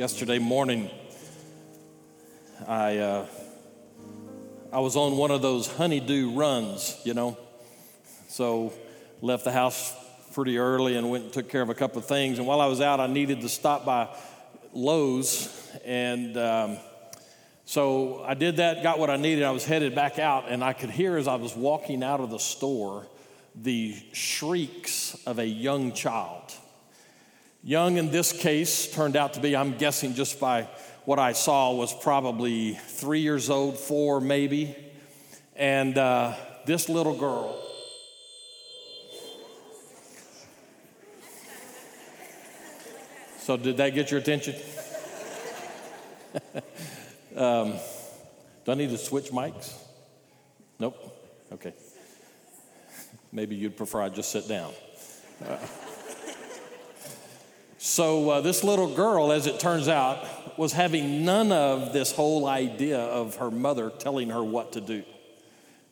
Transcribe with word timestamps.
yesterday 0.00 0.38
morning, 0.38 0.90
I, 2.66 2.96
uh, 2.96 3.26
I 4.72 4.80
was 4.80 4.96
on 4.96 5.18
one 5.18 5.30
of 5.30 5.42
those 5.42 5.70
honeydew 5.70 6.30
runs, 6.30 6.98
you 7.04 7.12
know. 7.12 7.36
So 8.30 8.72
left 9.20 9.44
the 9.44 9.52
house 9.52 9.94
pretty 10.32 10.56
early 10.56 10.96
and 10.96 11.10
went 11.10 11.24
and 11.24 11.32
took 11.34 11.50
care 11.50 11.60
of 11.60 11.68
a 11.68 11.74
couple 11.74 11.98
of 11.98 12.06
things. 12.06 12.38
And 12.38 12.48
while 12.48 12.62
I 12.62 12.66
was 12.66 12.80
out, 12.80 12.98
I 12.98 13.08
needed 13.08 13.42
to 13.42 13.50
stop 13.50 13.84
by 13.84 14.08
Lowe's. 14.72 15.70
And 15.84 16.34
um, 16.38 16.78
so 17.66 18.24
I 18.24 18.32
did 18.32 18.56
that, 18.56 18.82
got 18.82 18.98
what 18.98 19.10
I 19.10 19.16
needed. 19.16 19.44
I 19.44 19.50
was 19.50 19.66
headed 19.66 19.94
back 19.94 20.18
out, 20.18 20.46
and 20.48 20.64
I 20.64 20.72
could 20.72 20.88
hear 20.88 21.18
as 21.18 21.28
I 21.28 21.34
was 21.34 21.54
walking 21.54 22.02
out 22.02 22.20
of 22.20 22.30
the 22.30 22.38
store 22.38 23.06
the 23.54 23.94
shrieks 24.14 25.14
of 25.26 25.38
a 25.38 25.46
young 25.46 25.92
child. 25.92 26.54
Young 27.62 27.98
in 27.98 28.10
this 28.10 28.32
case 28.32 28.90
turned 28.90 29.16
out 29.16 29.34
to 29.34 29.40
be, 29.40 29.54
I'm 29.54 29.76
guessing 29.76 30.14
just 30.14 30.40
by 30.40 30.62
what 31.04 31.18
I 31.18 31.32
saw, 31.32 31.72
was 31.72 31.92
probably 31.92 32.74
three 32.74 33.20
years 33.20 33.50
old, 33.50 33.78
four 33.78 34.20
maybe. 34.20 34.74
And 35.56 35.98
uh, 35.98 36.34
this 36.64 36.88
little 36.88 37.16
girl, 37.16 37.60
So, 43.50 43.56
did 43.56 43.78
that 43.78 43.94
get 43.94 44.12
your 44.12 44.20
attention? 44.20 44.54
um, 47.36 47.72
do 48.64 48.70
I 48.70 48.74
need 48.74 48.90
to 48.90 48.98
switch 48.98 49.32
mics? 49.32 49.74
Nope. 50.78 50.96
Okay. 51.54 51.72
Maybe 53.32 53.56
you'd 53.56 53.76
prefer 53.76 54.02
I 54.02 54.08
just 54.08 54.30
sit 54.30 54.46
down. 54.46 54.72
Uh, 55.44 55.56
so, 57.82 58.28
uh, 58.28 58.40
this 58.42 58.62
little 58.62 58.94
girl, 58.94 59.32
as 59.32 59.46
it 59.46 59.58
turns 59.58 59.88
out, 59.88 60.58
was 60.58 60.74
having 60.74 61.24
none 61.24 61.50
of 61.50 61.94
this 61.94 62.12
whole 62.12 62.46
idea 62.46 62.98
of 62.98 63.36
her 63.36 63.50
mother 63.50 63.88
telling 63.88 64.28
her 64.28 64.44
what 64.44 64.72
to 64.72 64.82
do. 64.82 65.02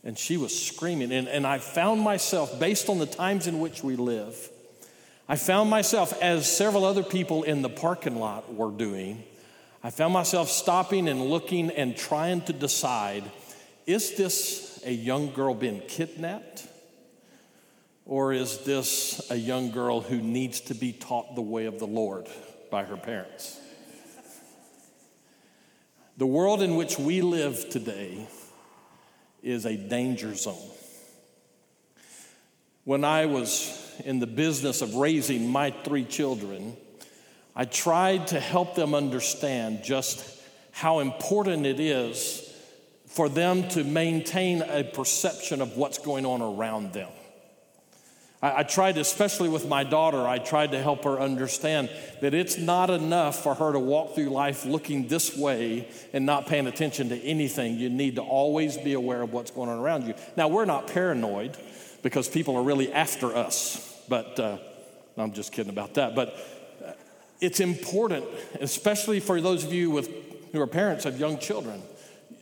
And 0.04 0.18
she 0.18 0.36
was 0.36 0.54
screaming. 0.54 1.12
And, 1.12 1.26
and 1.26 1.46
I 1.46 1.56
found 1.56 2.02
myself, 2.02 2.60
based 2.60 2.90
on 2.90 2.98
the 2.98 3.06
times 3.06 3.46
in 3.46 3.58
which 3.58 3.82
we 3.82 3.96
live, 3.96 4.50
I 5.30 5.36
found 5.36 5.70
myself, 5.70 6.12
as 6.20 6.46
several 6.54 6.84
other 6.84 7.02
people 7.02 7.44
in 7.44 7.62
the 7.62 7.70
parking 7.70 8.16
lot 8.16 8.54
were 8.54 8.70
doing, 8.70 9.24
I 9.82 9.88
found 9.88 10.12
myself 10.12 10.50
stopping 10.50 11.08
and 11.08 11.22
looking 11.30 11.70
and 11.70 11.96
trying 11.96 12.42
to 12.42 12.52
decide 12.52 13.24
is 13.86 14.14
this 14.16 14.82
a 14.84 14.92
young 14.92 15.32
girl 15.32 15.54
being 15.54 15.80
kidnapped? 15.88 16.68
Or 18.08 18.32
is 18.32 18.60
this 18.60 19.30
a 19.30 19.36
young 19.36 19.70
girl 19.70 20.00
who 20.00 20.16
needs 20.16 20.62
to 20.62 20.74
be 20.74 20.94
taught 20.94 21.34
the 21.34 21.42
way 21.42 21.66
of 21.66 21.78
the 21.78 21.86
Lord 21.86 22.26
by 22.70 22.84
her 22.84 22.96
parents? 22.96 23.60
The 26.16 26.26
world 26.26 26.62
in 26.62 26.74
which 26.74 26.98
we 26.98 27.20
live 27.20 27.68
today 27.68 28.26
is 29.42 29.66
a 29.66 29.76
danger 29.76 30.34
zone. 30.34 30.70
When 32.84 33.04
I 33.04 33.26
was 33.26 33.94
in 34.06 34.20
the 34.20 34.26
business 34.26 34.80
of 34.80 34.94
raising 34.94 35.46
my 35.50 35.70
three 35.70 36.04
children, 36.04 36.78
I 37.54 37.66
tried 37.66 38.28
to 38.28 38.40
help 38.40 38.74
them 38.74 38.94
understand 38.94 39.84
just 39.84 40.24
how 40.72 41.00
important 41.00 41.66
it 41.66 41.78
is 41.78 42.50
for 43.04 43.28
them 43.28 43.68
to 43.68 43.84
maintain 43.84 44.62
a 44.62 44.82
perception 44.82 45.60
of 45.60 45.76
what's 45.76 45.98
going 45.98 46.24
on 46.24 46.40
around 46.40 46.94
them. 46.94 47.10
I, 48.42 48.60
I, 48.60 48.62
tried, 48.62 48.98
especially 48.98 49.48
with 49.48 49.66
my 49.66 49.84
daughter, 49.84 50.26
I 50.26 50.38
tried 50.38 50.72
to 50.72 50.82
help 50.82 51.04
her 51.04 51.20
understand 51.20 51.90
that 52.20 52.34
it's 52.34 52.56
not 52.58 52.90
enough 52.90 53.42
for 53.42 53.54
her 53.54 53.72
to 53.72 53.78
walk 53.78 54.14
through 54.14 54.30
life 54.30 54.64
looking 54.64 55.08
this 55.08 55.36
way 55.36 55.88
and 56.12 56.24
not 56.24 56.46
paying 56.46 56.66
attention 56.66 57.08
to 57.08 57.16
anything. 57.16 57.76
You 57.76 57.90
need 57.90 58.16
to 58.16 58.22
always 58.22 58.76
be 58.76 58.92
aware 58.92 59.22
of 59.22 59.32
what's 59.32 59.50
going 59.50 59.68
on 59.68 59.78
around 59.78 60.06
you. 60.06 60.14
Now, 60.36 60.48
we're 60.48 60.64
not 60.64 60.86
paranoid 60.88 61.56
because 62.02 62.28
people 62.28 62.56
are 62.56 62.62
really 62.62 62.92
after 62.92 63.34
us, 63.34 64.02
but 64.08 64.38
uh, 64.38 64.58
I'm 65.16 65.32
just 65.32 65.52
kidding 65.52 65.70
about 65.70 65.94
that. 65.94 66.14
But 66.14 66.36
uh, 66.84 66.92
it's 67.40 67.60
important, 67.60 68.24
especially 68.60 69.20
for 69.20 69.40
those 69.40 69.64
of 69.64 69.72
you 69.72 69.90
with, 69.90 70.10
who 70.52 70.60
are 70.60 70.66
parents 70.66 71.04
of 71.04 71.18
young 71.18 71.38
children 71.38 71.82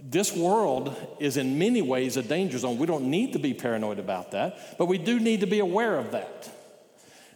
this 0.09 0.35
world 0.35 0.95
is 1.19 1.37
in 1.37 1.59
many 1.59 1.83
ways 1.83 2.17
a 2.17 2.23
danger 2.23 2.59
zone. 2.59 2.79
We 2.79 2.87
don't 2.87 3.11
need 3.11 3.33
to 3.33 3.39
be 3.39 3.55
paranoid 3.55 3.99
about 3.99 4.33
that, 4.33 4.79
but 4.79 4.87
we 4.87 4.99
do 4.99 5.19
need 5.19 5.41
to 5.41 5.47
be 5.47 5.59
aware 5.59 5.97
of 5.97 6.13
that. 6.13 6.51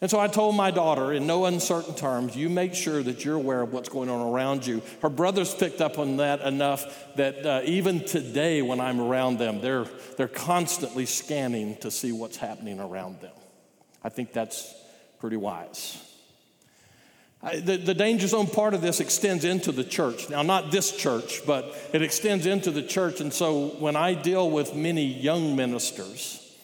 And 0.01 0.11
so 0.11 0.19
I 0.19 0.29
told 0.29 0.57
my 0.57 0.71
daughter, 0.71 1.13
in 1.13 1.27
no 1.27 1.45
uncertain 1.45 1.95
terms, 1.95 2.35
you 2.35 2.49
make 2.49 2.75
sure 2.75 3.03
that 3.03 3.23
you're 3.23 3.35
aware 3.35 3.61
of 3.61 3.73
what's 3.73 3.91
going 3.91 4.09
on 4.09 4.33
around 4.33 4.67
you. 4.67 4.83
Her 5.03 5.11
brothers 5.11 5.55
picked 5.55 5.83
up 5.83 5.99
on 5.99 6.17
that 6.19 6.41
enough 6.41 7.15
that 7.17 7.45
uh, 7.45 7.61
even 7.65 8.05
today, 8.05 8.63
when 8.63 8.81
I'm 8.81 8.99
around 8.99 9.39
them, 9.39 9.61
they're, 9.61 9.85
they're 10.17 10.29
constantly 10.29 11.05
scanning 11.05 11.77
to 11.79 11.91
see 11.91 12.13
what's 12.13 12.39
happening 12.39 12.81
around 12.81 13.21
them. 13.21 13.35
I 14.03 14.09
think 14.09 14.33
that's 14.33 14.75
pretty 15.19 15.37
wise. 15.37 15.99
The, 17.43 17.79
the 17.79 17.95
danger 17.95 18.27
zone 18.27 18.47
part 18.47 18.75
of 18.75 18.83
this 18.83 19.01
extends 19.01 19.45
into 19.45 19.73
the 19.73 19.85
church. 19.85 20.29
Now, 20.29 20.43
not 20.43 20.71
this 20.71 20.95
church, 20.95 21.41
but 21.47 21.75
it 21.95 22.03
extends 22.03 22.45
into 22.45 22.71
the 22.71 22.83
church. 22.83 23.21
And 23.21 23.33
so 23.33 23.69
when 23.79 23.97
I 23.97 24.13
deal 24.13 24.51
with 24.51 24.75
many 24.75 25.07
young 25.07 25.57
ministers 25.57 26.55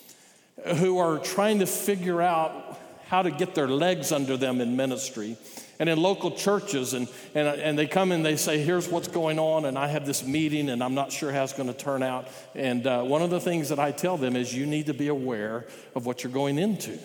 who 0.77 0.99
are 0.99 1.19
trying 1.19 1.61
to 1.61 1.67
figure 1.67 2.21
out 2.21 2.79
how 3.09 3.23
to 3.23 3.31
get 3.31 3.55
their 3.55 3.69
legs 3.69 4.13
under 4.13 4.37
them 4.37 4.61
in 4.61 4.77
ministry, 4.77 5.39
and 5.79 5.89
in 5.89 6.01
local 6.01 6.31
churches, 6.31 6.95
and, 6.95 7.09
and, 7.35 7.47
and 7.47 7.79
they 7.79 7.87
come 7.87 8.13
and 8.13 8.25
they 8.25 8.37
say, 8.37 8.59
Here's 8.59 8.89
what's 8.89 9.09
going 9.09 9.39
on, 9.39 9.67
and 9.67 9.79
I 9.79 9.89
have 9.89 10.07
this 10.07 10.25
meeting, 10.25 10.71
and 10.71 10.83
I'm 10.83 10.95
not 10.95 11.13
sure 11.13 11.33
how 11.33 11.45
it's 11.45 11.53
going 11.53 11.69
to 11.69 11.79
turn 11.79 12.03
out. 12.03 12.29
And 12.55 12.87
uh, 12.87 13.03
one 13.03 13.23
of 13.23 13.31
the 13.31 13.41
things 13.41 13.69
that 13.69 13.79
I 13.79 13.93
tell 13.93 14.17
them 14.17 14.37
is, 14.37 14.55
You 14.55 14.67
need 14.67 14.87
to 14.87 14.95
be 14.95 15.09
aware 15.09 15.67
of 15.95 16.07
what 16.07 16.25
you're 16.25 16.33
going 16.33 16.59
into. 16.59 16.99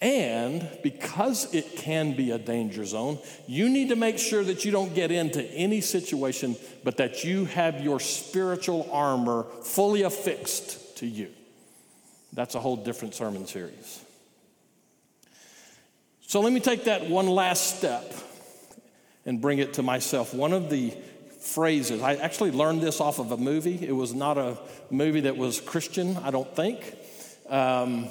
And 0.00 0.68
because 0.82 1.54
it 1.54 1.76
can 1.76 2.14
be 2.14 2.30
a 2.30 2.38
danger 2.38 2.84
zone, 2.84 3.18
you 3.46 3.70
need 3.70 3.88
to 3.88 3.96
make 3.96 4.18
sure 4.18 4.44
that 4.44 4.64
you 4.64 4.70
don't 4.70 4.94
get 4.94 5.10
into 5.10 5.42
any 5.52 5.80
situation, 5.80 6.56
but 6.82 6.98
that 6.98 7.24
you 7.24 7.46
have 7.46 7.82
your 7.82 8.00
spiritual 8.00 8.88
armor 8.92 9.44
fully 9.62 10.02
affixed 10.02 10.98
to 10.98 11.06
you. 11.06 11.30
That's 12.34 12.54
a 12.54 12.60
whole 12.60 12.76
different 12.76 13.14
sermon 13.14 13.46
series. 13.46 14.04
So 16.26 16.40
let 16.40 16.52
me 16.52 16.60
take 16.60 16.84
that 16.84 17.08
one 17.08 17.28
last 17.28 17.78
step 17.78 18.12
and 19.24 19.40
bring 19.40 19.58
it 19.58 19.74
to 19.74 19.82
myself. 19.82 20.34
One 20.34 20.52
of 20.52 20.68
the 20.68 20.92
phrases, 21.40 22.02
I 22.02 22.14
actually 22.16 22.50
learned 22.50 22.80
this 22.80 23.00
off 23.00 23.18
of 23.18 23.30
a 23.30 23.36
movie. 23.36 23.78
It 23.86 23.92
was 23.92 24.14
not 24.14 24.36
a 24.36 24.58
movie 24.90 25.20
that 25.20 25.36
was 25.36 25.60
Christian, 25.60 26.16
I 26.18 26.30
don't 26.30 26.54
think. 26.56 26.96
Um, 27.48 28.08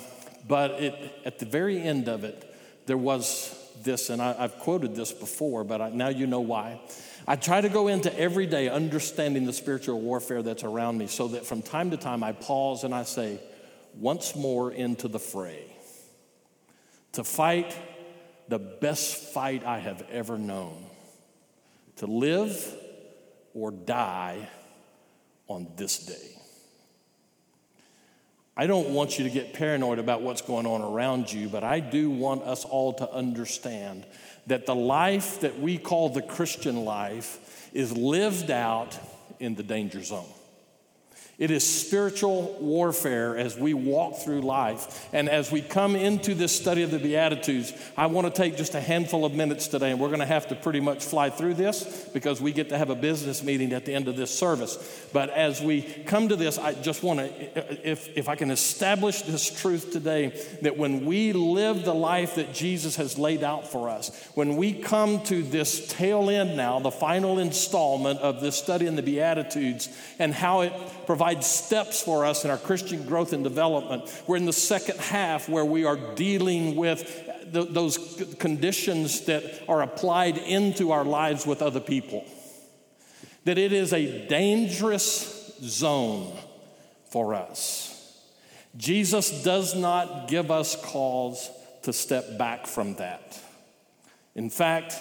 but 0.47 0.71
it, 0.71 1.21
at 1.25 1.39
the 1.39 1.45
very 1.45 1.81
end 1.81 2.07
of 2.07 2.23
it, 2.23 2.49
there 2.85 2.97
was 2.97 3.59
this, 3.83 4.09
and 4.09 4.21
I, 4.21 4.33
have 4.33 4.59
quoted 4.59 4.95
this 4.95 5.11
before, 5.11 5.63
but 5.63 5.81
I, 5.81 5.89
now 5.89 6.09
you 6.09 6.27
know 6.27 6.41
why. 6.41 6.79
I 7.27 7.35
try 7.35 7.61
to 7.61 7.69
go 7.69 7.87
into 7.87 8.17
every 8.19 8.45
day 8.45 8.69
understanding 8.69 9.45
the 9.45 9.53
spiritual 9.53 10.01
warfare 10.01 10.41
that's 10.41 10.63
around 10.63 10.97
me 10.97 11.07
so 11.07 11.29
that 11.29 11.45
from 11.45 11.61
time 11.61 11.91
to 11.91 11.97
time 11.97 12.23
I 12.23 12.33
pause 12.33 12.83
and 12.83 12.93
I 12.93 13.03
say, 13.03 13.39
once 13.99 14.35
more 14.35 14.71
into 14.71 15.07
the 15.07 15.19
fray. 15.19 15.65
To 17.13 17.23
fight 17.23 17.77
the 18.47 18.59
best 18.59 19.33
fight 19.33 19.63
I 19.65 19.79
have 19.79 20.03
ever 20.11 20.37
known. 20.37 20.85
To 21.97 22.07
live 22.07 22.75
or 23.53 23.71
die 23.71 24.49
on 25.47 25.67
this 25.77 25.99
day. 25.99 26.42
I 28.55 28.67
don't 28.67 28.89
want 28.89 29.17
you 29.17 29.23
to 29.23 29.31
get 29.31 29.53
paranoid 29.53 29.97
about 29.97 30.21
what's 30.21 30.41
going 30.41 30.67
on 30.67 30.81
around 30.81 31.31
you, 31.33 31.49
but 31.49 31.63
I 31.63 31.79
do 31.79 32.11
want 32.11 32.43
us 32.43 32.65
all 32.65 32.93
to 32.93 33.11
understand 33.11 34.05
that 34.45 34.65
the 34.65 34.75
life 34.75 35.39
that 35.39 35.59
we 35.59 35.77
call 35.77 36.09
the 36.09 36.21
Christian 36.21 36.85
life 36.85 37.69
is 37.73 37.95
lived 37.97 38.51
out 38.51 38.97
in 39.39 39.55
the 39.55 39.63
danger 39.63 40.03
zone. 40.03 40.29
It 41.39 41.49
is 41.49 41.67
spiritual 41.67 42.55
warfare 42.61 43.35
as 43.35 43.57
we 43.57 43.73
walk 43.73 44.17
through 44.17 44.41
life. 44.41 45.09
And 45.13 45.27
as 45.27 45.51
we 45.51 45.61
come 45.61 45.95
into 45.95 46.35
this 46.35 46.55
study 46.55 46.83
of 46.83 46.91
the 46.91 46.99
Beatitudes, 46.99 47.73
I 47.97 48.05
want 48.05 48.27
to 48.27 48.41
take 48.41 48.55
just 48.55 48.75
a 48.75 48.79
handful 48.79 49.25
of 49.25 49.33
minutes 49.33 49.67
today, 49.67 49.89
and 49.89 49.99
we're 49.99 50.09
going 50.09 50.19
to 50.19 50.27
have 50.27 50.47
to 50.49 50.55
pretty 50.55 50.79
much 50.79 51.03
fly 51.03 51.31
through 51.31 51.55
this 51.55 52.07
because 52.13 52.39
we 52.39 52.51
get 52.51 52.69
to 52.69 52.77
have 52.77 52.91
a 52.91 52.95
business 52.95 53.41
meeting 53.41 53.73
at 53.73 53.83
the 53.85 53.95
end 53.95 54.07
of 54.07 54.15
this 54.15 54.29
service. 54.29 55.07
But 55.11 55.31
as 55.31 55.59
we 55.59 55.81
come 55.81 56.29
to 56.29 56.35
this, 56.35 56.59
I 56.59 56.75
just 56.75 57.01
want 57.01 57.19
to, 57.19 57.89
if, 57.89 58.15
if 58.15 58.29
I 58.29 58.35
can 58.35 58.51
establish 58.51 59.23
this 59.23 59.49
truth 59.59 59.91
today, 59.91 60.39
that 60.61 60.77
when 60.77 61.03
we 61.03 61.33
live 61.33 61.83
the 61.83 61.95
life 61.95 62.35
that 62.35 62.53
Jesus 62.53 62.95
has 62.97 63.17
laid 63.17 63.43
out 63.43 63.67
for 63.67 63.89
us, 63.89 64.29
when 64.35 64.55
we 64.55 64.71
come 64.71 65.23
to 65.23 65.41
this 65.41 65.87
tail 65.87 66.29
end 66.29 66.55
now, 66.55 66.79
the 66.79 66.91
final 66.91 67.39
installment 67.39 68.19
of 68.19 68.39
this 68.39 68.55
study 68.55 68.85
in 68.85 68.95
the 68.95 69.01
Beatitudes, 69.01 69.89
and 70.19 70.31
how 70.31 70.61
it 70.61 70.73
provides 71.05 71.47
steps 71.47 72.01
for 72.01 72.25
us 72.25 72.45
in 72.45 72.51
our 72.51 72.57
Christian 72.57 73.05
growth 73.05 73.33
and 73.33 73.43
development. 73.43 74.23
We're 74.27 74.37
in 74.37 74.45
the 74.45 74.53
second 74.53 74.99
half 74.99 75.49
where 75.49 75.65
we 75.65 75.85
are 75.85 75.97
dealing 76.15 76.75
with 76.75 77.03
th- 77.53 77.69
those 77.69 78.35
conditions 78.39 79.21
that 79.25 79.43
are 79.67 79.81
applied 79.81 80.37
into 80.37 80.91
our 80.91 81.03
lives 81.03 81.45
with 81.45 81.61
other 81.61 81.79
people. 81.79 82.25
That 83.45 83.57
it 83.57 83.73
is 83.73 83.93
a 83.93 84.27
dangerous 84.27 85.57
zone 85.61 86.37
for 87.11 87.33
us. 87.33 87.89
Jesus 88.75 89.43
does 89.43 89.75
not 89.75 90.27
give 90.27 90.49
us 90.49 90.75
cause 90.83 91.49
to 91.83 91.93
step 91.93 92.37
back 92.37 92.65
from 92.65 92.95
that. 92.95 93.39
In 94.35 94.49
fact, 94.49 94.99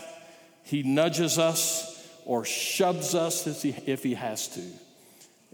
he 0.64 0.82
nudges 0.82 1.38
us 1.38 1.88
or 2.24 2.44
shoves 2.44 3.14
us 3.14 3.46
if 3.46 3.62
he, 3.62 3.70
if 3.90 4.02
he 4.02 4.14
has 4.14 4.48
to 4.48 4.60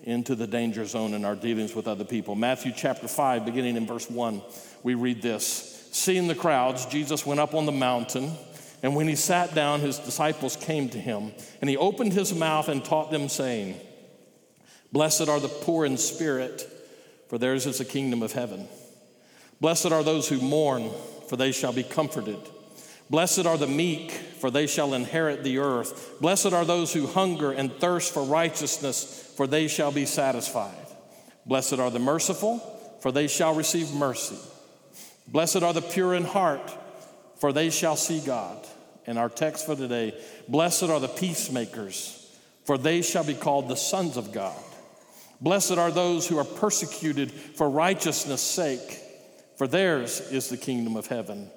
into 0.05 0.35
the 0.35 0.47
danger 0.47 0.85
zone 0.85 1.15
in 1.15 1.25
our 1.25 1.35
dealings 1.35 1.75
with 1.75 1.89
other 1.89 2.05
people. 2.05 2.35
Matthew 2.35 2.73
chapter 2.75 3.09
5, 3.09 3.45
beginning 3.45 3.77
in 3.77 3.87
verse 3.87 4.09
1, 4.11 4.43
we 4.83 4.95
read 4.95 5.23
this 5.23 5.89
Seeing 5.93 6.29
the 6.29 6.35
crowds, 6.35 6.87
Jesus 6.87 7.27
went 7.27 7.41
up 7.41 7.55
on 7.55 7.67
the 7.67 7.73
mountain, 7.73 8.33
and 8.83 8.95
when 8.95 9.09
he 9.09 9.17
sat 9.17 9.55
down, 9.55 9.81
his 9.81 9.99
disciples 9.99 10.57
came 10.57 10.89
to 10.91 10.99
him, 10.99 11.33
and 11.61 11.69
he 11.69 11.77
opened 11.77 12.13
his 12.13 12.35
mouth 12.35 12.69
and 12.69 12.85
taught 12.85 13.11
them, 13.11 13.29
saying, 13.29 13.77
Blessed 14.93 15.29
are 15.29 15.41
the 15.41 15.49
poor 15.49 15.85
in 15.85 15.97
spirit, 15.97 16.67
for 17.29 17.39
theirs 17.39 17.67
is 17.67 17.79
the 17.79 17.85
kingdom 17.85 18.23
of 18.23 18.33
heaven. 18.33 18.69
Blessed 19.61 19.93
are 19.93 20.03
those 20.03 20.29
who 20.29 20.41
mourn, 20.41 20.91
for 21.29 21.37
they 21.37 21.53
shall 21.53 21.73
be 21.73 21.83
comforted. 21.83 22.39
Blessed 23.11 23.47
are 23.47 23.59
the 23.59 23.67
meek, 23.67 24.11
for 24.13 24.51
they 24.51 24.67
shall 24.67 24.95
inherit 24.95 25.43
the 25.43 25.59
earth. 25.59 26.21
Blessed 26.21 26.53
are 26.53 26.65
those 26.65 26.93
who 26.93 27.07
hunger 27.07 27.53
and 27.53 27.73
thirst 27.73 28.13
for 28.13 28.23
righteousness, 28.23 29.28
for 29.39 29.47
they 29.47 29.69
shall 29.69 29.93
be 29.93 30.05
satisfied. 30.05 30.75
Blessed 31.47 31.75
are 31.75 31.91
the 31.93 32.01
merciful, 32.01 32.59
for 33.01 33.13
they 33.13 33.29
shall 33.29 33.55
receive 33.55 33.95
mercy. 33.95 34.37
Blessed 35.29 35.63
are 35.63 35.73
the 35.73 35.81
pure 35.81 36.13
in 36.13 36.25
heart, 36.25 36.77
for 37.37 37.53
they 37.53 37.71
shall 37.71 37.95
see 37.95 38.19
God. 38.19 38.59
And 39.07 39.17
our 39.17 39.29
text 39.29 39.65
for 39.65 39.77
today 39.77 40.21
Blessed 40.49 40.91
are 40.91 40.99
the 40.99 41.07
peacemakers, 41.07 42.37
for 42.65 42.77
they 42.77 43.01
shall 43.01 43.23
be 43.23 43.35
called 43.35 43.69
the 43.69 43.77
sons 43.77 44.17
of 44.17 44.33
God. 44.33 44.61
Blessed 45.41 45.79
are 45.79 45.93
those 45.93 46.27
who 46.27 46.37
are 46.37 46.45
persecuted 46.45 47.31
for 47.31 47.71
righteousness' 47.71 48.43
sake, 48.43 49.01
for 49.55 49.69
theirs 49.69 50.21
is 50.33 50.49
the 50.49 50.57
kingdom 50.57 50.97
of 50.97 51.07
heaven. 51.07 51.49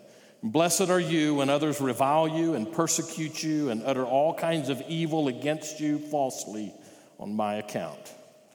Blessed 0.43 0.91
are 0.91 0.99
you 0.99 1.33
when 1.33 1.49
others 1.49 1.81
revile 1.81 2.27
you 2.27 2.53
and 2.53 2.71
persecute 2.71 3.41
you 3.41 3.71
and 3.71 3.81
utter 3.81 4.05
all 4.05 4.35
kinds 4.35 4.69
of 4.69 4.83
evil 4.87 5.29
against 5.29 5.79
you 5.79 5.97
falsely 5.97 6.75
on 7.21 7.35
my 7.35 7.55
account. 7.55 8.13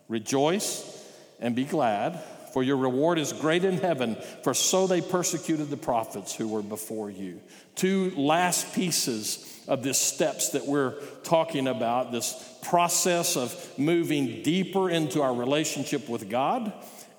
Rejoice 0.09 1.05
and 1.41 1.55
be 1.55 1.65
glad, 1.65 2.23
for 2.53 2.63
your 2.63 2.77
reward 2.77 3.19
is 3.19 3.33
great 3.33 3.65
in 3.65 3.79
heaven, 3.79 4.17
for 4.43 4.55
so 4.55 4.87
they 4.87 5.01
persecuted 5.01 5.71
the 5.71 5.77
prophets 5.77 6.35
who 6.35 6.49
were 6.49 6.63
before 6.63 7.11
you. 7.11 7.41
Two 7.75 8.13
last 8.17 8.75
pieces 8.75 9.63
of 9.69 9.83
the 9.83 9.95
steps 9.95 10.51
that 10.51 10.67
we're 10.67 10.95
talking 11.23 11.69
about 11.69 12.13
this 12.13 12.59
process 12.63 13.37
of 13.37 13.55
moving 13.79 14.43
deeper 14.43 14.91
into 14.91 15.23
our 15.23 15.35
relationship 15.35 16.09
with 16.09 16.29
God 16.29 16.73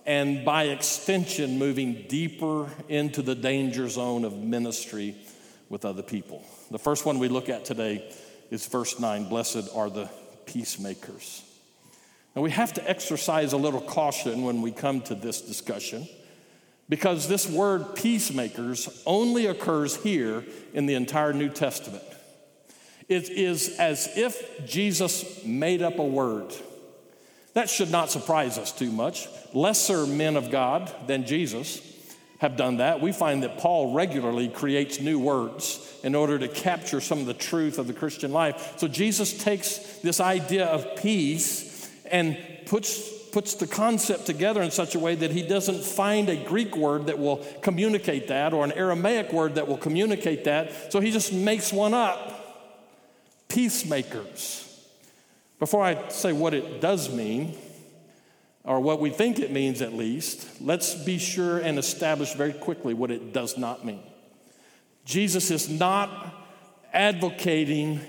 and 0.05 0.45
by 0.45 0.63
extension, 0.63 1.59
moving 1.59 2.05
deeper 2.07 2.69
into 2.87 3.21
the 3.21 3.35
danger 3.35 3.89
zone 3.89 4.23
of 4.23 4.37
ministry 4.37 5.15
with 5.67 5.83
other 5.83 6.01
people. 6.01 6.43
The 6.71 6.79
first 6.79 7.05
one 7.05 7.19
we 7.19 7.27
look 7.27 7.49
at 7.49 7.65
today 7.65 8.09
is 8.49 8.65
verse 8.65 8.99
9 8.99 9.27
Blessed 9.27 9.69
are 9.75 9.89
the 9.89 10.09
peacemakers. 10.47 11.43
Now, 12.35 12.41
we 12.41 12.51
have 12.51 12.73
to 12.73 12.89
exercise 12.89 13.53
a 13.53 13.57
little 13.57 13.81
caution 13.81 14.43
when 14.43 14.61
we 14.61 14.71
come 14.71 15.01
to 15.01 15.15
this 15.15 15.41
discussion 15.41 16.07
because 16.89 17.27
this 17.27 17.49
word 17.49 17.95
peacemakers 17.95 19.03
only 19.05 19.47
occurs 19.47 19.95
here 19.97 20.45
in 20.73 20.85
the 20.85 20.95
entire 20.95 21.33
New 21.33 21.49
Testament. 21.49 22.03
It 23.09 23.29
is 23.29 23.77
as 23.77 24.09
if 24.15 24.65
Jesus 24.67 25.43
made 25.45 25.81
up 25.81 25.99
a 25.99 26.05
word. 26.05 26.53
That 27.53 27.69
should 27.69 27.89
not 27.89 28.11
surprise 28.11 28.57
us 28.57 28.71
too 28.71 28.91
much. 28.91 29.27
Lesser 29.53 30.05
men 30.05 30.35
of 30.35 30.51
God 30.51 30.93
than 31.07 31.25
Jesus 31.25 31.81
have 32.39 32.55
done 32.55 32.77
that. 32.77 33.01
We 33.01 33.11
find 33.11 33.43
that 33.43 33.57
Paul 33.57 33.93
regularly 33.93 34.47
creates 34.47 34.99
new 34.99 35.19
words 35.19 35.99
in 36.03 36.13
order 36.13 36.37
to 36.37 36.47
capture 36.47 37.01
some 37.01 37.19
of 37.19 37.25
the 37.25 37.33
truth 37.33 37.79
of 37.79 37.87
the 37.87 37.93
Christian 37.93 38.31
life. 38.31 38.75
So 38.77 38.87
Jesus 38.87 39.37
takes 39.37 39.77
this 39.99 40.19
idea 40.19 40.65
of 40.65 40.95
peace 40.97 41.89
and 42.11 42.37
puts 42.65 43.17
puts 43.31 43.55
the 43.55 43.67
concept 43.67 44.25
together 44.25 44.63
in 44.63 44.71
such 44.71 44.95
a 44.95 44.99
way 44.99 45.13
that 45.13 45.29
he 45.29 45.43
doesn't 45.43 45.83
find 45.83 46.27
a 46.27 46.35
Greek 46.35 46.75
word 46.75 47.05
that 47.05 47.19
will 47.19 47.37
communicate 47.61 48.29
that 48.29 48.51
or 48.51 48.63
an 48.63 48.71
Aramaic 48.71 49.31
word 49.31 49.55
that 49.55 49.67
will 49.67 49.77
communicate 49.77 50.45
that. 50.45 50.91
So 50.91 50.99
he 50.99 51.11
just 51.11 51.31
makes 51.31 51.71
one 51.71 51.93
up. 51.93 52.33
Peacemakers. 53.47 54.63
Before 55.59 55.83
I 55.83 56.07
say 56.09 56.33
what 56.33 56.53
it 56.53 56.81
does 56.81 57.13
mean, 57.13 57.55
or 58.67 58.79
what 58.79 58.99
we 58.99 59.09
think 59.09 59.39
it 59.39 59.51
means 59.51 59.81
at 59.81 59.93
least, 59.93 60.61
let's 60.61 60.93
be 60.93 61.17
sure 61.17 61.57
and 61.57 61.79
establish 61.79 62.33
very 62.33 62.53
quickly 62.53 62.93
what 62.93 63.11
it 63.11 63.33
does 63.33 63.57
not 63.57 63.85
mean. 63.85 64.03
Jesus 65.05 65.49
is 65.51 65.69
not 65.69 66.35
advocating 66.93 68.01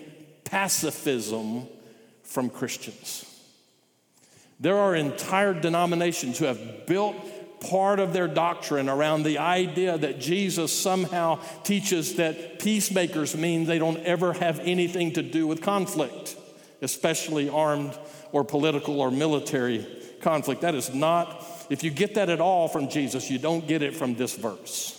pacifism 0.44 1.66
from 2.22 2.50
Christians. 2.50 3.25
There 4.58 4.76
are 4.76 4.96
entire 4.96 5.55
denominations 5.55 6.38
who 6.38 6.46
have 6.46 6.87
built 6.87 7.14
part 7.60 8.00
of 8.00 8.12
their 8.12 8.28
doctrine 8.28 8.88
around 8.88 9.22
the 9.22 9.38
idea 9.38 9.96
that 9.96 10.20
Jesus 10.20 10.72
somehow 10.72 11.40
teaches 11.62 12.16
that 12.16 12.58
peacemakers 12.58 13.37
mean 13.37 13.64
they 13.64 13.78
don't 13.78 13.99
ever 13.99 14.32
have 14.32 14.60
anything 14.60 15.12
to 15.12 15.22
do 15.22 15.46
with 15.46 15.62
conflict 15.62 16.37
especially 16.82 17.49
armed 17.49 17.96
or 18.32 18.44
political 18.44 19.00
or 19.00 19.10
military 19.10 19.87
conflict. 20.20 20.62
That 20.62 20.75
is 20.75 20.93
not, 20.94 21.44
if 21.70 21.82
you 21.82 21.91
get 21.91 22.15
that 22.15 22.29
at 22.29 22.41
all 22.41 22.69
from 22.69 22.88
Jesus, 22.88 23.31
you 23.31 23.38
don't 23.38 23.67
get 23.67 23.82
it 23.82 23.97
from 23.97 24.15
this 24.15 24.37
verse. 24.37 24.94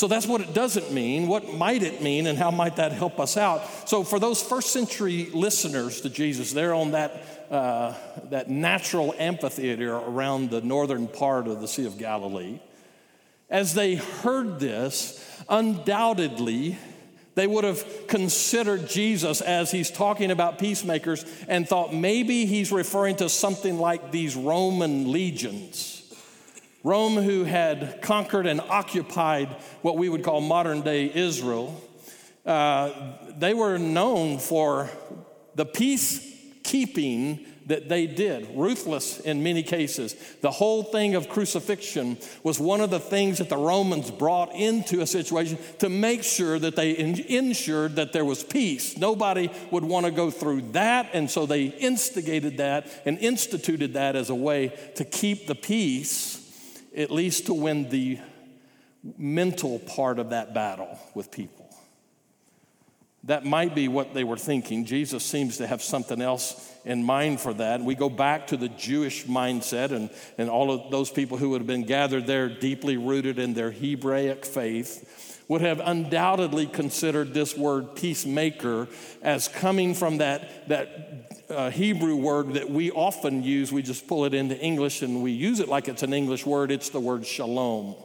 So 0.00 0.08
that's 0.08 0.26
what 0.26 0.40
it 0.40 0.54
doesn't 0.54 0.92
mean. 0.92 1.28
What 1.28 1.52
might 1.52 1.82
it 1.82 2.00
mean, 2.00 2.26
and 2.26 2.38
how 2.38 2.50
might 2.50 2.76
that 2.76 2.92
help 2.92 3.20
us 3.20 3.36
out? 3.36 3.60
So, 3.86 4.02
for 4.02 4.18
those 4.18 4.42
first 4.42 4.70
century 4.70 5.28
listeners 5.34 6.00
to 6.00 6.08
Jesus, 6.08 6.54
they're 6.54 6.72
on 6.72 6.92
that, 6.92 7.46
uh, 7.50 7.92
that 8.30 8.48
natural 8.48 9.14
amphitheater 9.18 9.94
around 9.94 10.48
the 10.48 10.62
northern 10.62 11.06
part 11.06 11.48
of 11.48 11.60
the 11.60 11.68
Sea 11.68 11.84
of 11.84 11.98
Galilee. 11.98 12.60
As 13.50 13.74
they 13.74 13.96
heard 13.96 14.58
this, 14.58 15.22
undoubtedly, 15.50 16.78
they 17.40 17.46
would 17.46 17.64
have 17.64 18.06
considered 18.06 18.86
Jesus 18.86 19.40
as 19.40 19.70
he's 19.70 19.90
talking 19.90 20.30
about 20.30 20.58
peacemakers 20.58 21.24
and 21.48 21.66
thought 21.66 21.94
maybe 21.94 22.44
he's 22.44 22.70
referring 22.70 23.16
to 23.16 23.30
something 23.30 23.78
like 23.78 24.10
these 24.10 24.36
Roman 24.36 25.10
legions. 25.10 26.02
Rome, 26.84 27.14
who 27.14 27.44
had 27.44 28.02
conquered 28.02 28.46
and 28.46 28.60
occupied 28.60 29.48
what 29.80 29.96
we 29.96 30.10
would 30.10 30.22
call 30.22 30.42
modern 30.42 30.82
day 30.82 31.10
Israel, 31.14 31.82
uh, 32.44 32.90
they 33.38 33.54
were 33.54 33.78
known 33.78 34.38
for 34.38 34.90
the 35.54 35.64
peacekeeping 35.64 37.46
that 37.70 37.88
they 37.88 38.06
did, 38.06 38.48
ruthless 38.54 39.20
in 39.20 39.44
many 39.44 39.62
cases. 39.62 40.16
The 40.40 40.50
whole 40.50 40.82
thing 40.82 41.14
of 41.14 41.28
crucifixion 41.28 42.18
was 42.42 42.58
one 42.58 42.80
of 42.80 42.90
the 42.90 42.98
things 42.98 43.38
that 43.38 43.48
the 43.48 43.56
Romans 43.56 44.10
brought 44.10 44.52
into 44.52 45.00
a 45.00 45.06
situation 45.06 45.56
to 45.78 45.88
make 45.88 46.24
sure 46.24 46.58
that 46.58 46.74
they 46.74 46.98
ensured 46.98 47.94
that 47.96 48.12
there 48.12 48.24
was 48.24 48.42
peace. 48.42 48.96
Nobody 48.98 49.50
would 49.70 49.84
want 49.84 50.06
to 50.06 50.12
go 50.12 50.32
through 50.32 50.72
that, 50.72 51.10
and 51.12 51.30
so 51.30 51.46
they 51.46 51.66
instigated 51.66 52.56
that 52.56 52.88
and 53.06 53.18
instituted 53.18 53.92
that 53.92 54.16
as 54.16 54.30
a 54.30 54.34
way 54.34 54.76
to 54.96 55.04
keep 55.04 55.46
the 55.46 55.54
peace, 55.54 56.82
at 56.96 57.12
least 57.12 57.46
to 57.46 57.54
win 57.54 57.88
the 57.88 58.18
mental 59.16 59.78
part 59.78 60.18
of 60.18 60.30
that 60.30 60.52
battle 60.52 60.98
with 61.14 61.30
people. 61.30 61.72
That 63.24 63.44
might 63.44 63.74
be 63.74 63.86
what 63.86 64.12
they 64.12 64.24
were 64.24 64.38
thinking. 64.38 64.86
Jesus 64.86 65.24
seems 65.24 65.58
to 65.58 65.66
have 65.66 65.82
something 65.82 66.20
else 66.20 66.69
in 66.84 67.04
mind 67.04 67.40
for 67.40 67.52
that. 67.54 67.80
We 67.80 67.94
go 67.94 68.08
back 68.08 68.48
to 68.48 68.56
the 68.56 68.68
Jewish 68.68 69.24
mindset 69.24 69.92
and, 69.92 70.10
and 70.38 70.48
all 70.48 70.70
of 70.70 70.90
those 70.90 71.10
people 71.10 71.36
who 71.36 71.50
would 71.50 71.60
have 71.60 71.66
been 71.66 71.84
gathered 71.84 72.26
there, 72.26 72.48
deeply 72.48 72.96
rooted 72.96 73.38
in 73.38 73.54
their 73.54 73.70
Hebraic 73.70 74.44
faith, 74.44 75.44
would 75.48 75.60
have 75.60 75.80
undoubtedly 75.80 76.66
considered 76.66 77.34
this 77.34 77.56
word 77.56 77.96
peacemaker 77.96 78.86
as 79.20 79.48
coming 79.48 79.94
from 79.94 80.18
that, 80.18 80.68
that 80.68 81.46
uh, 81.50 81.70
Hebrew 81.70 82.14
word 82.14 82.54
that 82.54 82.70
we 82.70 82.90
often 82.90 83.42
use. 83.42 83.72
We 83.72 83.82
just 83.82 84.06
pull 84.06 84.24
it 84.24 84.32
into 84.32 84.56
English 84.58 85.02
and 85.02 85.22
we 85.22 85.32
use 85.32 85.58
it 85.58 85.68
like 85.68 85.88
it's 85.88 86.04
an 86.04 86.14
English 86.14 86.46
word. 86.46 86.70
It's 86.70 86.90
the 86.90 87.00
word 87.00 87.26
shalom. 87.26 87.96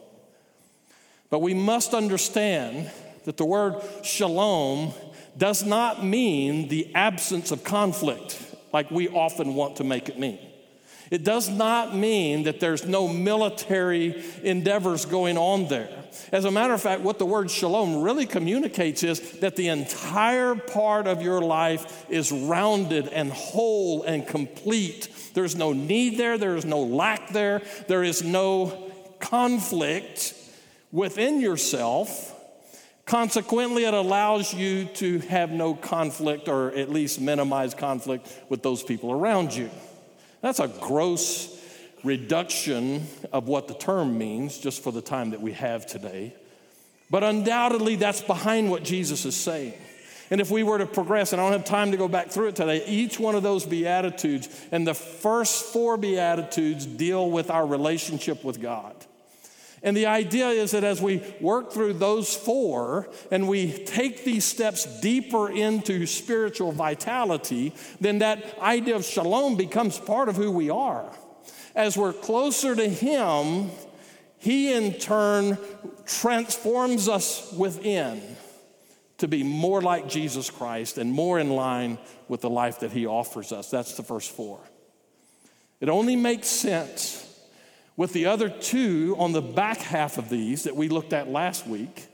But 1.30 1.40
we 1.40 1.54
must 1.54 1.94
understand 1.94 2.90
that 3.26 3.38
the 3.38 3.46
word 3.46 3.76
shalom 4.04 4.94
does 5.38 5.64
not 5.64 6.04
mean 6.04 6.70
the 6.70 6.94
absence 6.96 7.52
of 7.52 7.64
conflict 7.64 8.45
like 8.76 8.92
we 8.92 9.08
often 9.08 9.56
want 9.56 9.78
to 9.78 9.86
make 9.86 10.10
it 10.10 10.20
mean. 10.20 10.38
It 11.10 11.24
does 11.24 11.48
not 11.48 11.96
mean 11.96 12.44
that 12.44 12.60
there's 12.60 12.84
no 12.84 13.08
military 13.08 14.22
endeavors 14.44 15.06
going 15.06 15.38
on 15.38 15.70
there. 15.70 15.88
As 16.34 16.44
a 16.44 16.52
matter 16.52 16.74
of 16.74 16.82
fact, 16.82 17.00
what 17.00 17.18
the 17.18 17.26
word 17.26 17.50
shalom 17.50 18.02
really 18.02 18.26
communicates 18.26 19.02
is 19.02 19.40
that 19.40 19.56
the 19.56 19.70
entire 19.70 20.56
part 20.56 21.08
of 21.08 21.22
your 21.22 21.40
life 21.40 22.06
is 22.10 22.34
rounded 22.34 23.08
and 23.08 23.32
whole 23.32 24.04
and 24.04 24.28
complete. 24.28 25.08
There's 25.34 25.56
no 25.56 25.72
need 25.72 26.18
there, 26.18 26.38
there 26.38 26.58
is 26.58 26.66
no 26.66 26.82
lack 26.82 27.30
there, 27.30 27.62
there 27.88 28.04
is 28.04 28.24
no 28.24 28.92
conflict 29.22 30.34
within 30.92 31.40
yourself. 31.40 32.35
Consequently, 33.06 33.86
it 33.86 33.94
allows 33.94 34.54
you 34.54 34.86
to 34.86 35.20
have 35.20 35.52
no 35.52 35.76
conflict 35.76 36.48
or 36.48 36.72
at 36.72 36.90
least 36.90 37.22
minimize 37.22 37.76
conflict 37.76 38.28
with 38.50 38.64
those 38.64 38.82
people 38.82 39.12
around 39.12 39.54
you. 39.54 39.70
That's 40.42 40.60
a 40.60 40.68
gross 40.68 41.52
reduction 42.04 43.06
of 43.32 43.48
what 43.48 43.68
the 43.68 43.76
term 43.76 44.18
means, 44.18 44.58
just 44.58 44.84
for 44.84 44.92
the 44.92 45.02
time 45.02 45.32
that 45.32 45.42
we 45.42 45.54
have 45.54 45.86
today. 45.86 46.36
But 47.12 47.24
undoubtedly, 47.24 47.96
that's 47.96 48.22
behind 48.22 48.72
what 48.72 48.84
Jesus 48.84 49.26
is 49.26 49.36
saying. 49.36 49.74
And 50.32 50.42
if 50.42 50.50
we 50.50 50.64
were 50.64 50.80
to 50.80 50.88
progress, 50.88 51.32
and 51.34 51.42
I 51.42 51.46
don't 51.46 51.54
have 51.54 51.66
time 51.66 51.92
to 51.92 51.98
go 51.98 52.08
back 52.08 52.30
through 52.30 52.48
it 52.48 52.56
today, 52.56 52.84
each 52.88 53.20
one 53.20 53.36
of 53.36 53.44
those 53.44 53.66
Beatitudes, 53.66 54.50
and 54.72 54.88
the 54.88 54.96
first 54.96 55.66
four 55.66 55.98
Beatitudes 55.98 56.88
deal 56.88 57.30
with 57.30 57.52
our 57.52 57.66
relationship 57.66 58.44
with 58.44 58.60
God. 58.60 58.96
And 59.86 59.96
the 59.96 60.08
idea 60.08 60.48
is 60.48 60.72
that 60.72 60.84
as 60.84 61.00
we 61.00 61.22
work 61.40 61.72
through 61.72 61.94
those 61.94 62.36
four 62.36 63.08
and 63.30 63.48
we 63.48 63.72
take 63.72 64.24
these 64.24 64.44
steps 64.44 65.00
deeper 65.00 65.52
into 65.52 66.08
spiritual 66.08 66.72
vitality, 66.72 67.72
then 68.02 68.18
that 68.20 68.58
idea 68.60 68.96
of 68.96 69.06
shalom 69.06 69.56
becomes 69.56 70.00
part 70.00 70.28
of 70.28 70.38
who 70.38 70.52
we 70.52 70.72
are. 70.72 71.06
As 71.76 71.96
we're 71.96 72.14
closer 72.14 72.76
to 72.76 72.90
Him, 72.90 73.70
He 74.40 74.74
in 74.74 74.94
turn 74.94 75.60
transforms 76.08 77.08
us 77.08 77.54
within 77.54 78.24
to 79.20 79.28
be 79.28 79.44
more 79.44 79.84
like 79.84 80.10
Jesus 80.10 80.50
Christ 80.50 80.98
and 80.98 81.14
more 81.14 81.38
in 81.38 81.52
line 81.52 82.00
with 82.28 82.42
the 82.42 82.50
life 82.50 82.80
that 82.80 82.92
He 82.92 83.06
offers 83.06 83.52
us. 83.52 83.70
That's 83.70 83.96
the 83.98 84.04
first 84.04 84.32
four. 84.32 84.60
It 85.80 85.90
only 85.90 86.16
makes 86.16 86.48
sense 86.48 87.25
with 87.98 88.14
the 88.14 88.26
other 88.26 88.50
two 88.50 89.16
on 89.18 89.32
the 89.32 89.42
back 89.42 89.78
half 89.78 90.18
of 90.18 90.30
these 90.30 90.64
that 90.64 90.76
we 90.76 90.90
looked 90.90 91.14
at 91.14 91.30
last 91.30 91.66
week, 91.66 92.08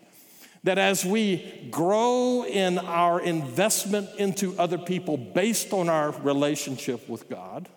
that 0.63 0.77
as 0.77 1.03
we 1.03 1.67
grow 1.71 2.45
in 2.45 2.77
our 2.77 3.19
investment 3.19 4.07
into 4.17 4.57
other 4.59 4.77
people 4.77 5.17
based 5.17 5.73
on 5.73 5.89
our 5.89 6.11
relationship 6.21 7.09
with 7.09 7.27
God, 7.29 7.67